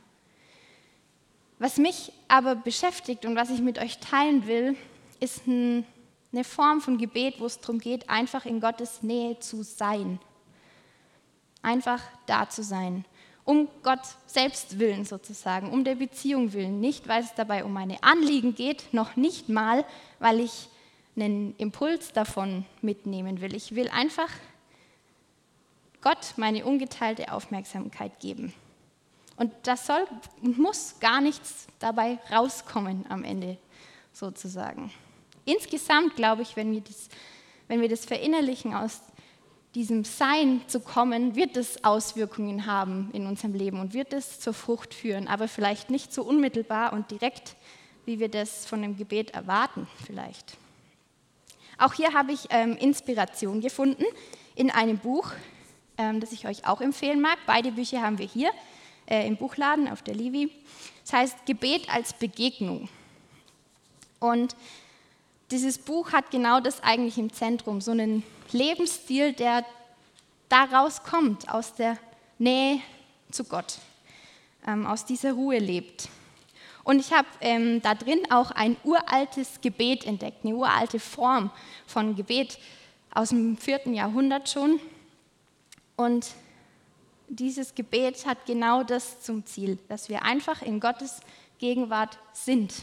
Was 1.60 1.78
mich 1.78 2.12
aber 2.28 2.56
beschäftigt 2.56 3.26
und 3.26 3.36
was 3.36 3.50
ich 3.50 3.60
mit 3.60 3.80
euch 3.80 4.00
teilen 4.00 4.48
will, 4.48 4.76
ist 5.20 5.42
eine 5.48 6.44
Form 6.44 6.82
von 6.82 6.98
Gebet, 6.98 7.40
wo 7.40 7.46
es 7.46 7.60
darum 7.60 7.80
geht, 7.80 8.10
einfach 8.10 8.46
in 8.46 8.60
Gottes 8.60 9.04
Nähe 9.04 9.40
zu 9.40 9.64
sein. 9.64 10.20
Einfach 11.64 12.02
da 12.26 12.50
zu 12.50 12.64
sein 12.64 13.06
um 13.43 13.67
Gott 13.84 14.01
selbst 14.27 14.80
willen 14.80 15.06
sozusagen, 15.06 15.71
um 15.71 15.84
der 15.84 15.95
Beziehung 15.95 16.54
willen. 16.54 16.80
Nicht, 16.80 17.08
weil 17.08 17.23
es 17.23 17.34
dabei 17.36 17.63
um 17.63 17.73
meine 17.73 18.01
Anliegen 18.04 18.56
geht, 18.56 18.93
noch 18.93 19.15
nicht 19.15 19.49
mal, 19.49 19.86
weil 20.19 20.39
ich 20.39 20.69
einen 21.15 21.56
Impuls 21.58 22.13
davon 22.13 22.65
mitnehmen 22.82 23.41
will. 23.41 23.56
Ich 23.56 23.75
will 23.75 23.89
einfach 23.89 24.30
Gott 26.01 26.34
meine 26.38 26.65
ungeteilte 26.65 27.32
Aufmerksamkeit 27.32 28.19
geben. 28.19 28.54
Und 29.36 29.51
das 29.63 29.88
soll 29.88 30.06
und 30.41 30.58
muss 30.58 30.99
gar 30.99 31.21
nichts 31.21 31.67
dabei 31.80 32.19
rauskommen 32.32 33.06
am 33.10 33.23
Ende 33.23 33.58
sozusagen. 34.13 34.91
Insgesamt 35.45 36.15
glaube 36.15 36.43
ich, 36.43 36.56
wenn 36.56 36.71
wir 36.71 36.82
das, 36.82 37.10
wenn 37.67 37.82
wir 37.82 37.89
das 37.89 38.06
verinnerlichen 38.06 38.73
aus 38.73 39.01
diesem 39.76 40.04
Sein 40.04 40.62
zu 40.68 40.82
kommen, 40.82 41.36
wird 41.36 41.56
es 41.56 41.84
Auswirkungen 41.84 42.66
haben 42.66 43.10
in 43.14 43.26
unserem 43.26 43.54
Leben 43.54 43.80
und 43.80 43.94
wird 43.94 44.12
es 44.14 44.40
zur 44.40 44.54
Frucht 44.54 44.94
führen, 44.94 45.28
aber 45.28 45.48
vielleicht 45.48 45.90
nicht 45.90 46.14
so 46.14 46.24
unmittelbar 46.24 46.94
und 46.94 47.10
direkt, 47.12 47.56
wie 48.06 48.20
wir 48.20 48.30
das 48.30 48.66
von 48.66 48.82
dem 48.82 48.98
Gebet 48.98 49.32
erwarten 49.32 49.88
vielleicht. 50.06 50.58
Auch 51.78 51.94
hier 51.94 52.14
habe 52.14 52.34
ich 52.34 52.48
ähm, 52.50 52.76
Inspiration 52.78 53.62
gefunden 53.62 54.04
in 54.56 54.70
einem 54.70 54.98
Buch, 54.98 55.32
ähm, 55.98 56.20
das 56.20 56.32
ich 56.32 56.46
euch 56.46 56.68
auch 56.68 56.82
empfehlen 56.82 57.22
mag. 57.22 57.38
Beide 57.48 57.72
Bücher 57.72 58.02
haben 58.02 58.18
wir 58.18 58.28
hier 58.28 58.52
äh, 59.08 59.26
im 59.26 59.38
Buchladen 59.38 59.88
auf 59.88 60.02
der 60.02 60.16
Livi. 60.16 60.52
Das 61.04 61.14
heißt 61.14 61.46
Gebet 61.46 61.92
als 61.92 62.14
Begegnung. 62.14 62.90
Und 64.20 64.56
dieses 65.52 65.78
Buch 65.78 66.14
hat 66.14 66.32
genau 66.32 66.60
das 66.60 66.82
eigentlich 66.82 67.18
im 67.18 67.32
Zentrum, 67.32 67.82
so 67.82 67.92
einen 67.92 68.24
Lebensstil, 68.52 69.34
der 69.34 69.66
daraus 70.50 71.04
kommt, 71.04 71.50
aus 71.50 71.74
der 71.74 71.98
Nähe 72.40 72.80
zu 73.32 73.44
Gott, 73.44 73.78
ähm, 74.66 74.86
aus 74.88 75.06
dieser 75.06 75.34
Ruhe 75.34 75.60
lebt. 75.60 76.10
Und 76.84 77.00
ich 77.00 77.14
habe 77.14 77.28
ähm, 77.42 77.82
da 77.82 77.94
drin 77.94 78.20
auch 78.32 78.52
ein 78.52 78.76
uraltes 78.84 79.62
Gebet 79.62 80.06
entdeckt, 80.06 80.44
eine 80.44 80.56
uralte 80.56 81.00
Form 81.00 81.52
von 81.86 82.16
Gebet 82.16 82.58
aus 83.14 83.30
dem 83.30 83.58
vierten 83.58 83.94
Jahrhundert 83.94 84.50
schon. 84.50 84.80
Und 85.96 86.32
dieses 87.28 87.76
Gebet 87.76 88.26
hat 88.26 88.46
genau 88.46 88.84
das 88.84 89.22
zum 89.22 89.46
Ziel, 89.46 89.78
dass 89.90 90.10
wir 90.10 90.24
einfach 90.24 90.62
in 90.62 90.80
Gottes 90.80 91.20
Gegenwart 91.60 92.18
sind, 92.34 92.74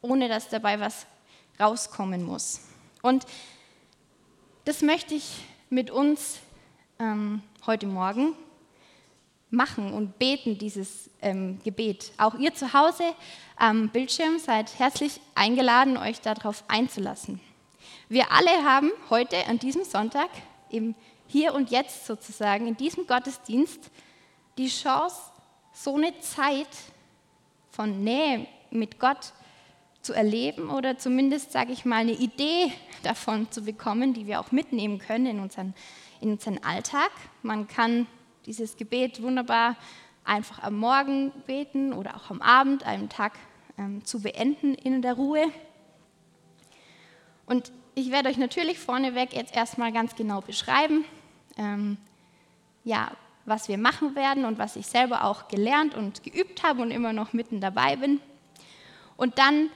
ohne 0.00 0.28
dass 0.28 0.48
dabei 0.48 0.80
was 0.80 1.06
rauskommen 1.58 2.22
muss. 2.22 2.60
Und 3.02 3.26
das 4.64 4.82
möchte 4.82 5.14
ich 5.14 5.44
mit 5.70 5.90
uns 5.90 6.38
ähm, 6.98 7.42
heute 7.66 7.86
Morgen 7.86 8.34
machen 9.50 9.92
und 9.92 10.18
beten, 10.18 10.58
dieses 10.58 11.10
ähm, 11.22 11.60
Gebet. 11.64 12.12
Auch 12.18 12.34
ihr 12.34 12.54
zu 12.54 12.72
Hause 12.72 13.04
am 13.56 13.88
Bildschirm 13.88 14.38
seid 14.38 14.78
herzlich 14.78 15.20
eingeladen, 15.34 15.96
euch 15.96 16.20
darauf 16.20 16.64
einzulassen. 16.68 17.40
Wir 18.08 18.32
alle 18.32 18.50
haben 18.64 18.90
heute 19.10 19.46
an 19.46 19.58
diesem 19.58 19.84
Sonntag, 19.84 20.28
im 20.70 20.94
Hier 21.26 21.54
und 21.54 21.70
Jetzt 21.70 22.06
sozusagen, 22.06 22.66
in 22.66 22.76
diesem 22.76 23.06
Gottesdienst, 23.06 23.90
die 24.58 24.68
Chance, 24.68 25.16
so 25.72 25.96
eine 25.96 26.18
Zeit 26.20 26.68
von 27.70 28.04
Nähe 28.04 28.46
mit 28.70 28.98
Gott 28.98 29.32
zu 30.04 30.12
erleben 30.12 30.70
oder 30.70 30.98
zumindest, 30.98 31.52
sage 31.52 31.72
ich 31.72 31.84
mal, 31.84 31.96
eine 31.96 32.12
Idee 32.12 32.72
davon 33.02 33.50
zu 33.50 33.62
bekommen, 33.62 34.14
die 34.14 34.26
wir 34.26 34.40
auch 34.40 34.52
mitnehmen 34.52 34.98
können 34.98 35.26
in 35.26 35.40
unseren, 35.40 35.74
in 36.20 36.32
unseren 36.32 36.62
Alltag. 36.62 37.10
Man 37.42 37.66
kann 37.66 38.06
dieses 38.46 38.76
Gebet 38.76 39.22
wunderbar 39.22 39.76
einfach 40.24 40.62
am 40.62 40.76
Morgen 40.76 41.32
beten 41.46 41.92
oder 41.92 42.16
auch 42.16 42.30
am 42.30 42.42
Abend, 42.42 42.84
einen 42.84 43.08
Tag 43.08 43.32
ähm, 43.78 44.04
zu 44.04 44.20
beenden 44.20 44.74
in 44.74 45.02
der 45.02 45.14
Ruhe. 45.14 45.46
Und 47.46 47.72
ich 47.94 48.10
werde 48.10 48.28
euch 48.28 48.38
natürlich 48.38 48.78
vorneweg 48.78 49.32
jetzt 49.32 49.54
erstmal 49.54 49.92
ganz 49.92 50.14
genau 50.14 50.40
beschreiben, 50.40 51.04
ähm, 51.56 51.96
ja, 52.84 53.12
was 53.46 53.68
wir 53.68 53.78
machen 53.78 54.14
werden 54.14 54.44
und 54.44 54.58
was 54.58 54.76
ich 54.76 54.86
selber 54.86 55.24
auch 55.24 55.48
gelernt 55.48 55.94
und 55.94 56.22
geübt 56.22 56.62
habe 56.62 56.82
und 56.82 56.90
immer 56.90 57.12
noch 57.12 57.32
mitten 57.32 57.60
dabei 57.60 57.96
bin. 57.96 58.20
Und 59.16 59.38
dann 59.38 59.70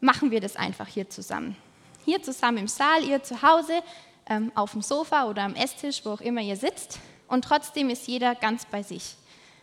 machen 0.00 0.30
wir 0.30 0.40
das 0.40 0.56
einfach 0.56 0.86
hier 0.86 1.08
zusammen. 1.10 1.56
Hier 2.04 2.22
zusammen 2.22 2.58
im 2.58 2.68
Saal, 2.68 3.04
ihr 3.04 3.22
zu 3.22 3.42
Hause, 3.42 3.82
ähm, 4.28 4.52
auf 4.54 4.72
dem 4.72 4.82
Sofa 4.82 5.26
oder 5.28 5.42
am 5.42 5.54
Esstisch, 5.54 6.02
wo 6.04 6.10
auch 6.10 6.20
immer 6.20 6.40
ihr 6.40 6.56
sitzt. 6.56 6.98
Und 7.26 7.44
trotzdem 7.44 7.90
ist 7.90 8.06
jeder 8.08 8.34
ganz 8.34 8.64
bei 8.66 8.82
sich. 8.82 9.16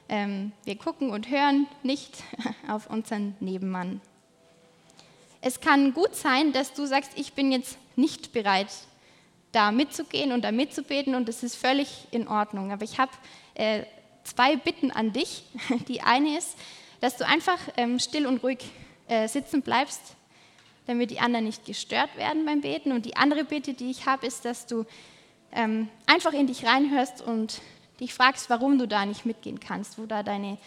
Ähm, 0.08 0.52
wir 0.64 0.78
gucken 0.78 1.10
und 1.10 1.30
hören 1.30 1.68
nicht 1.84 2.24
auf 2.68 2.90
unseren 2.90 3.36
Nebenmann. 3.40 4.02
Es 5.42 5.60
kann 5.60 5.94
gut 5.94 6.16
sein, 6.16 6.54
dass 6.54 6.74
du 6.74 6.86
sagst, 6.86 7.12
ich 7.16 7.34
bin 7.34 7.52
jetzt 7.52 7.78
nicht 7.96 8.34
bereit, 8.34 8.68
da 9.52 9.72
mitzugehen 9.72 10.32
und 10.32 10.42
da 10.42 10.52
mitzubeten 10.52 11.16
und 11.16 11.28
das 11.28 11.42
ist 11.44 11.56
völlig 11.56 12.08
in 12.12 12.28
Ordnung. 12.28 12.72
Aber 12.72 12.84
ich 12.84 13.00
habe 13.00 13.12
äh, 13.54 13.84
zwei 14.24 14.58
Bitten 14.58 14.92
an 14.92 15.14
dich. 15.14 15.44
Die 15.88 16.02
eine 16.02 16.38
ist, 16.38 16.58
dass 17.00 17.18
du 17.18 17.26
einfach 17.26 17.60
ähm, 17.78 18.00
still 18.00 18.28
und 18.28 18.44
ruhig 18.44 18.60
äh, 19.08 19.28
sitzen 19.28 19.62
bleibst 19.62 20.16
damit 20.88 21.12
die 21.12 21.20
anderen 21.20 21.46
nicht 21.46 21.66
gestört 21.66 22.16
werden 22.18 22.46
beim 22.46 22.62
Beten. 22.62 22.92
Und 22.92 23.06
die 23.06 23.16
andere 23.16 23.44
Bitte, 23.44 23.74
die 23.74 23.90
ich 23.90 24.06
habe, 24.06 24.26
ist, 24.26 24.46
dass 24.46 24.68
du 24.68 24.86
ähm, 25.52 25.90
einfach 26.06 26.34
in 26.34 26.48
dich 26.48 26.66
reinhörst 26.66 27.22
und 27.22 27.62
dich 28.00 28.14
fragst, 28.14 28.50
warum 28.50 28.78
du 28.78 28.88
da 28.88 29.06
nicht 29.06 29.26
mitgehen 29.26 29.60
kannst, 29.60 29.98
wo 29.98 30.06
da 30.06 30.22
deine, 30.22 30.58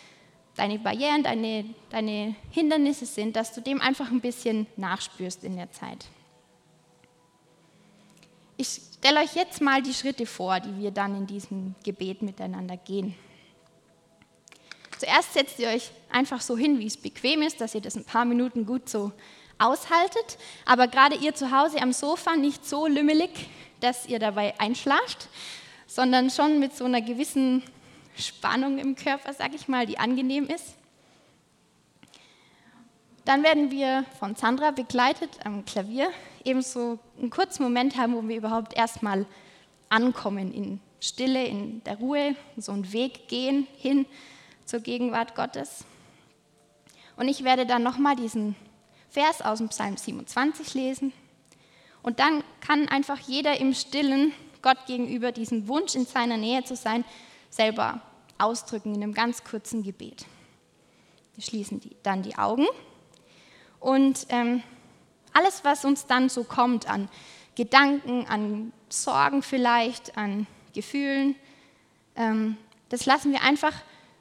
deine 0.57 0.79
Barrieren, 0.79 1.23
deine, 1.23 1.65
deine 1.91 2.35
Hindernisse 2.51 3.07
sind, 3.07 3.37
dass 3.37 3.53
du 3.53 3.61
dem 3.61 3.81
einfach 3.81 4.11
ein 4.11 4.21
bisschen 4.21 4.67
nachspürst 4.77 5.45
in 5.45 5.57
der 5.57 5.71
Zeit. 5.73 6.07
Ich 8.57 8.81
stelle 8.99 9.21
euch 9.21 9.37
jetzt 9.37 9.61
mal 9.61 9.83
die 9.83 9.95
Schritte 9.95 10.27
vor, 10.27 10.59
die 10.59 10.77
wir 10.81 10.91
dann 10.91 11.17
in 11.17 11.27
diesem 11.27 11.77
Gebet 11.85 12.23
miteinander 12.23 12.77
gehen. 12.77 13.15
Zuerst 14.99 15.35
setzt 15.35 15.61
ihr 15.61 15.69
euch 15.69 15.93
einfach 16.11 16.41
so 16.41 16.57
hin, 16.57 16.81
wie 16.81 16.87
es 16.87 16.97
bequem 16.97 17.43
ist, 17.43 17.61
dass 17.61 17.77
ihr 17.77 17.81
das 17.81 17.95
ein 17.95 18.05
paar 18.05 18.25
Minuten 18.25 18.67
gut 18.67 18.89
so 18.89 19.13
aushaltet, 19.59 20.39
aber 20.65 20.89
gerade 20.89 21.17
ihr 21.17 21.35
zu 21.35 21.51
Hause 21.51 21.81
am 21.81 21.93
Sofa 21.93 22.37
nicht 22.37 22.67
so 22.67 22.87
lümmelig, 22.87 23.31
dass 23.81 24.07
ihr 24.07 24.19
dabei 24.19 24.59
einschlaft, 24.59 25.29
sondern 25.87 26.31
schon 26.31 26.59
mit 26.59 26.77
so 26.77 26.85
einer 26.85 27.01
gewissen 27.01 27.63
Spannung 28.17 28.79
im 28.79 28.97
Körper, 28.97 29.33
sag 29.33 29.55
ich 29.55 29.69
mal, 29.69 29.87
die 29.87 29.99
angenehm 29.99 30.47
ist. 30.47 30.75
Dann 33.25 33.43
werden 33.43 33.71
wir 33.71 34.05
von 34.19 34.35
Sandra 34.35 34.71
begleitet 34.71 35.31
am 35.45 35.65
Klavier 35.65 36.11
ebenso 36.45 36.99
einen 37.19 37.31
kurzen 37.31 37.63
Moment 37.63 37.97
haben, 37.97 38.15
wo 38.15 38.27
wir 38.27 38.37
überhaupt 38.37 38.75
erstmal 38.75 39.27
ankommen 39.91 40.53
in 40.53 40.81
Stille, 41.01 41.45
in 41.45 41.83
der 41.85 41.99
Ruhe, 41.99 42.35
so 42.57 42.73
einen 42.73 42.93
Weg 42.93 43.29
gehen 43.29 43.67
hin 43.77 44.07
zur 44.65 44.81
Gegenwart 44.81 45.35
Gottes. 45.35 45.85
Und 47.17 47.29
ich 47.29 47.45
werde 47.45 47.67
dann 47.67 47.83
nochmal 47.83 48.17
diesen 48.17 48.57
Vers 49.11 49.43
aus 49.43 49.59
dem 49.59 49.69
Psalm 49.69 49.97
27 49.97 50.75
lesen. 50.75 51.13
Und 52.03 52.21
dann 52.21 52.45
kann 52.61 52.89
einfach 52.89 53.19
jeder 53.21 53.59
im 53.59 53.75
Stillen 53.75 54.33
Gott 54.63 54.87
gegenüber 54.87 55.33
diesen 55.33 55.69
Wunsch, 55.69 55.95
in 55.95 56.07
seiner 56.07 56.37
Nähe 56.37 56.65
zu 56.65 56.77
sein, 56.77 57.05
selber 57.51 58.01
ausdrücken 58.39 58.95
in 58.95 59.03
einem 59.03 59.15
ganz 59.15 59.45
kurzen 59.45 59.83
Gebet. 59.83 60.27
Wir 61.35 61.45
schließen 61.45 61.81
die, 61.81 61.97
dann 62.03 62.23
die 62.23 62.37
Augen 62.37 62.67
und 63.81 64.27
ähm, 64.31 64.63
alles, 65.33 65.65
was 65.65 65.85
uns 65.85 66.07
dann 66.07 66.29
so 66.29 66.45
kommt 66.45 66.89
an 66.89 67.09
Gedanken, 67.55 68.27
an 68.27 68.73
Sorgen 68.89 69.43
vielleicht, 69.43 70.17
an 70.17 70.47
Gefühlen, 70.75 71.37
ähm, 72.17 72.57
das 72.89 73.07
lassen 73.07 73.33
wir 73.33 73.43
einfach 73.43 73.75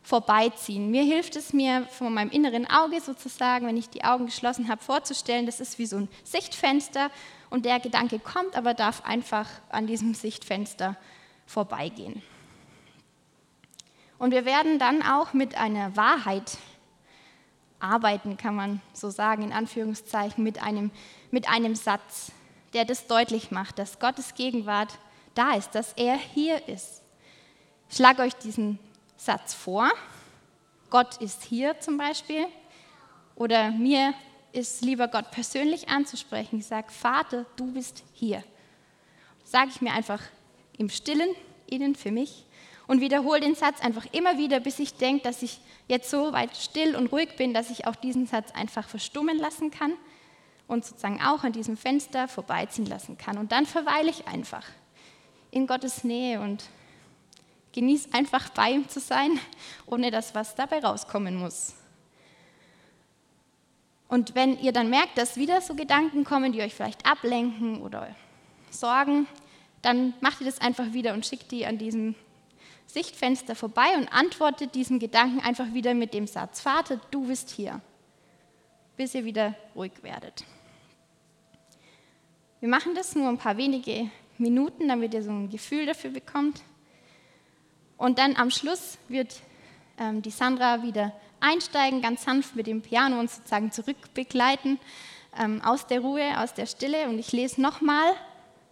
vorbeiziehen. 0.08 0.90
Mir 0.90 1.04
hilft 1.04 1.36
es 1.36 1.52
mir 1.52 1.86
von 1.92 2.14
meinem 2.14 2.32
inneren 2.32 2.66
Auge 2.66 3.02
sozusagen, 3.02 3.68
wenn 3.68 3.76
ich 3.76 3.90
die 3.90 4.06
Augen 4.06 4.28
geschlossen 4.28 4.70
habe, 4.70 4.82
vorzustellen, 4.82 5.46
das 5.46 5.60
ist 5.60 5.80
wie 5.80 5.86
so 5.86 5.98
ein 5.98 6.08
Sichtfenster 6.24 7.12
und 7.50 7.66
der 7.66 7.82
Gedanke 7.82 8.18
kommt, 8.18 8.56
aber 8.56 8.74
darf 8.74 9.04
einfach 9.04 9.50
an 9.68 9.86
diesem 9.86 10.14
Sichtfenster 10.14 10.96
vorbeigehen. 11.46 12.24
Und 14.18 14.32
wir 14.32 14.46
werden 14.46 14.80
dann 14.80 15.02
auch 15.02 15.34
mit 15.34 15.58
einer 15.58 15.98
Wahrheit 15.98 16.58
arbeiten, 17.82 18.38
kann 18.38 18.56
man 18.56 18.82
so 18.94 19.10
sagen, 19.10 19.44
in 19.44 19.52
Anführungszeichen, 19.52 20.42
mit 20.42 20.64
einem, 20.64 20.90
mit 21.32 21.50
einem 21.50 21.76
Satz, 21.76 22.32
der 22.72 22.86
das 22.86 23.08
deutlich 23.08 23.52
macht, 23.52 23.78
dass 23.78 24.00
Gottes 24.00 24.36
Gegenwart 24.36 24.98
da 25.36 25.52
ist, 25.56 25.76
dass 25.76 25.92
er 25.98 26.16
hier 26.16 26.66
ist. 26.70 27.04
Ich 27.90 27.98
schlage 27.98 28.22
euch 28.22 28.36
diesen 28.36 28.80
Satz 29.18 29.54
vor. 29.54 29.90
Gott 30.90 31.18
ist 31.18 31.44
hier 31.44 31.80
zum 31.80 31.98
Beispiel. 31.98 32.46
Oder 33.36 33.72
mir 33.72 34.14
ist 34.54 34.82
lieber 34.82 35.08
Gott 35.08 35.32
persönlich 35.32 35.90
anzusprechen. 35.90 36.60
Ich 36.60 36.68
sage, 36.68 36.92
Vater, 36.92 37.46
du 37.56 37.72
bist 37.74 38.04
hier. 38.14 38.44
Sage 39.44 39.70
ich 39.70 39.82
mir 39.82 39.94
einfach 39.94 40.22
im 40.78 40.90
Stillen, 40.90 41.30
innen 41.68 41.96
für 41.96 42.12
mich 42.12 42.46
und 42.88 43.02
wiederhole 43.02 43.42
den 43.42 43.56
Satz 43.56 43.82
einfach 43.82 44.06
immer 44.14 44.38
wieder, 44.38 44.60
bis 44.60 44.80
ich 44.80 44.96
denke, 44.96 45.24
dass 45.24 45.44
ich 45.44 45.60
jetzt 45.88 46.10
so 46.10 46.34
weit 46.34 46.56
still 46.56 46.96
und 46.96 47.12
ruhig 47.12 47.36
bin, 47.36 47.54
dass 47.54 47.70
ich 47.70 47.86
auch 47.86 47.96
diesen 47.96 48.26
Satz 48.26 48.52
einfach 48.52 48.88
verstummen 48.88 49.38
lassen 49.38 49.72
kann 49.72 49.94
und 50.68 50.86
sozusagen 50.86 51.22
auch 51.22 51.44
an 51.44 51.52
diesem 51.52 51.78
Fenster 51.78 52.28
vorbeiziehen 52.28 52.86
lassen 52.86 53.18
kann. 53.18 53.38
Und 53.38 53.52
dann 53.52 53.66
verweile 53.66 54.10
ich 54.10 54.28
einfach 54.28 54.66
in 55.52 55.68
Gottes 55.68 56.04
Nähe 56.04 56.42
und 56.42 56.64
genieße 57.78 58.10
einfach 58.12 58.50
bei 58.50 58.72
ihm 58.72 58.90
zu 58.90 59.00
sein, 59.00 59.40
ohne 59.86 60.10
dass 60.10 60.34
was 60.34 60.56
dabei 60.56 60.80
rauskommen 60.80 61.36
muss. 61.36 61.76
Und 64.08 64.34
wenn 64.34 64.60
ihr 64.60 64.72
dann 64.72 64.90
merkt, 64.90 65.16
dass 65.16 65.38
wieder 65.38 65.62
so 65.62 65.76
Gedanken 65.76 66.24
kommen, 66.24 66.54
die 66.54 66.62
euch 66.62 66.74
vielleicht 66.74 67.06
ablenken 67.06 67.80
oder 67.84 68.16
sorgen, 68.72 69.28
dann 69.84 70.16
macht 70.22 70.42
ihr 70.42 70.48
das 70.48 70.60
einfach 70.60 70.92
wieder 70.94 71.14
und 71.14 71.28
schickt 71.28 71.52
die 71.52 71.68
an 71.68 71.78
diesem 71.78 72.16
Sichtfenster 72.88 73.54
vorbei 73.54 73.96
und 73.96 74.08
antwortet 74.12 74.74
diesem 74.74 74.98
Gedanken 74.98 75.40
einfach 75.42 75.72
wieder 75.74 75.94
mit 75.94 76.16
dem 76.16 76.26
Satz, 76.26 76.62
Vater, 76.62 77.00
du 77.12 77.28
bist 77.28 77.52
hier, 77.52 77.80
bis 78.96 79.14
ihr 79.14 79.24
wieder 79.24 79.54
ruhig 79.76 79.92
werdet. 80.02 80.46
Wir 82.60 82.70
machen 82.70 82.96
das 82.96 83.14
nur 83.14 83.30
ein 83.30 83.38
paar 83.38 83.58
wenige 83.58 84.10
Minuten, 84.40 84.88
damit 84.88 85.14
ihr 85.14 85.22
so 85.22 85.30
ein 85.30 85.50
Gefühl 85.50 85.86
dafür 85.86 86.10
bekommt. 86.10 86.64
Und 87.98 88.20
dann 88.20 88.36
am 88.36 88.52
Schluss 88.52 88.98
wird 89.08 89.42
ähm, 90.00 90.22
die 90.22 90.32
Sandra 90.32 90.84
wieder 90.84 91.14
einsteigen, 91.40 92.02
ganz 92.02 92.24
sanft 92.24 92.56
mit 92.56 92.68
dem 92.68 92.82
Piano 92.82 93.20
und 93.20 93.30
sozusagen 93.30 93.72
zurückbegleiten 93.72 94.80
ähm, 95.38 95.62
aus 95.64 95.88
der 95.88 96.02
Ruhe, 96.02 96.40
aus 96.40 96.54
der 96.54 96.66
Stille. 96.66 97.08
Und 97.08 97.20
ich 97.20 97.32
lese 97.32 97.62
nochmal 97.62 98.14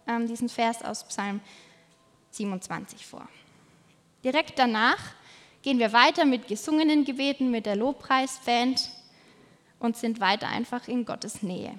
ähm, 0.06 0.26
diesen 0.26 0.48
Vers 0.48 0.82
aus 0.84 1.04
Psalm 1.04 1.40
27 2.30 3.04
vor. 3.06 3.28
Direkt 4.24 4.58
danach 4.58 4.98
gehen 5.62 5.78
wir 5.78 5.92
weiter 5.92 6.24
mit 6.24 6.48
gesungenen 6.48 7.04
Gebeten, 7.04 7.50
mit 7.50 7.66
der 7.66 7.76
Lobpreisband 7.76 8.90
und 9.78 9.96
sind 9.96 10.20
weiter 10.20 10.48
einfach 10.48 10.88
in 10.88 11.04
Gottes 11.04 11.42
Nähe. 11.42 11.74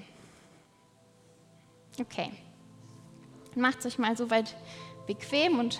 Okay. 1.99 2.31
Macht 3.55 3.85
euch 3.85 3.97
mal 3.97 4.15
so 4.15 4.29
weit 4.29 4.55
bequem 5.07 5.57
und 5.59 5.79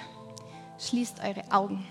Schließt 0.79 1.21
eure 1.23 1.43
Augen. 1.51 1.85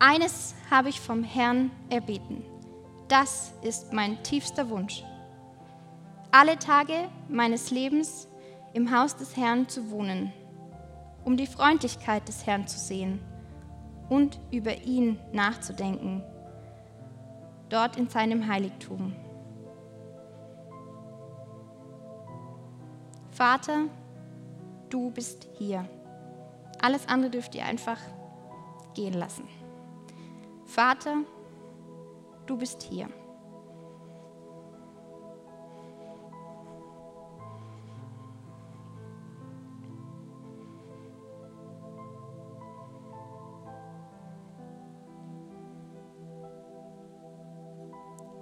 Eines 0.00 0.54
habe 0.70 0.88
ich 0.88 1.00
vom 1.00 1.24
Herrn 1.24 1.70
erbeten. 1.90 2.44
Das 3.08 3.52
ist 3.62 3.92
mein 3.92 4.22
tiefster 4.22 4.70
Wunsch. 4.70 5.02
Alle 6.30 6.58
Tage 6.58 7.08
meines 7.28 7.70
Lebens 7.70 8.28
im 8.74 8.96
Haus 8.96 9.16
des 9.16 9.36
Herrn 9.36 9.68
zu 9.68 9.90
wohnen, 9.90 10.32
um 11.24 11.36
die 11.36 11.46
Freundlichkeit 11.46 12.28
des 12.28 12.46
Herrn 12.46 12.68
zu 12.68 12.78
sehen 12.78 13.20
und 14.08 14.38
über 14.50 14.82
ihn 14.82 15.18
nachzudenken, 15.32 16.22
dort 17.70 17.96
in 17.96 18.08
seinem 18.08 18.46
Heiligtum. 18.46 19.14
Vater, 23.38 23.84
du 24.90 25.12
bist 25.12 25.48
hier. 25.58 25.88
Alles 26.82 27.06
andere 27.06 27.30
dürft 27.30 27.54
ihr 27.54 27.64
einfach 27.64 28.00
gehen 28.94 29.14
lassen. 29.14 29.48
Vater, 30.64 31.18
du 32.46 32.56
bist 32.56 32.82
hier. 32.82 33.06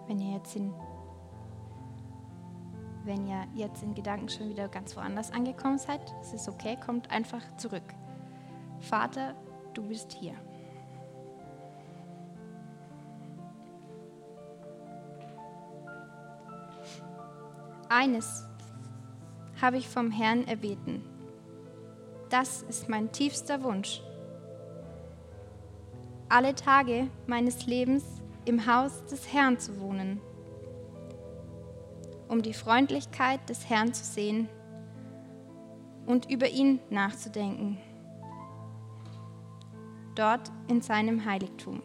Wenn 0.07 0.21
ihr 0.21 0.37
jetzt 0.39 0.57
in 0.57 0.73
wenn 3.07 3.27
ihr 3.27 3.47
jetzt 3.55 3.83
in 3.83 3.95
Gedanken 3.95 4.29
schon 4.29 4.49
wieder 4.49 4.69
ganz 4.69 4.97
woanders 4.97 5.31
angekommen 5.31 5.79
seid, 5.79 6.01
es 6.21 6.35
ist 6.35 6.49
okay, 6.49 6.77
kommt 6.85 7.11
einfach 7.11 7.43
zurück. 7.57 7.85
Vater, 8.81 9.35
du 9.75 9.83
bist 9.83 10.13
hier. 10.13 10.35
Eines 17.89 18.45
habe 19.63 19.79
ich 19.79 19.89
vom 19.89 20.11
Herrn 20.11 20.47
erbeten. 20.47 21.03
Das 22.29 22.63
ist 22.63 22.89
mein 22.89 23.13
tiefster 23.13 23.63
Wunsch. 23.63 24.03
Alle 26.29 26.57
Tage 26.57 27.07
meines 27.29 27.67
Lebens 27.67 28.05
im 28.45 28.67
Haus 28.67 29.05
des 29.07 29.33
Herrn 29.33 29.61
zu 29.61 29.81
wohnen 29.81 30.21
um 32.29 32.43
die 32.43 32.55
Freundlichkeit 32.55 33.49
des 33.49 33.69
Herrn 33.69 33.93
zu 33.93 34.05
sehen 34.05 34.49
und 36.07 36.31
über 36.31 36.49
ihn 36.49 36.81
nachzudenken. 36.91 37.79
Dort 40.15 40.51
in 40.69 40.81
seinem 40.81 41.25
Heiligtum. 41.25 41.83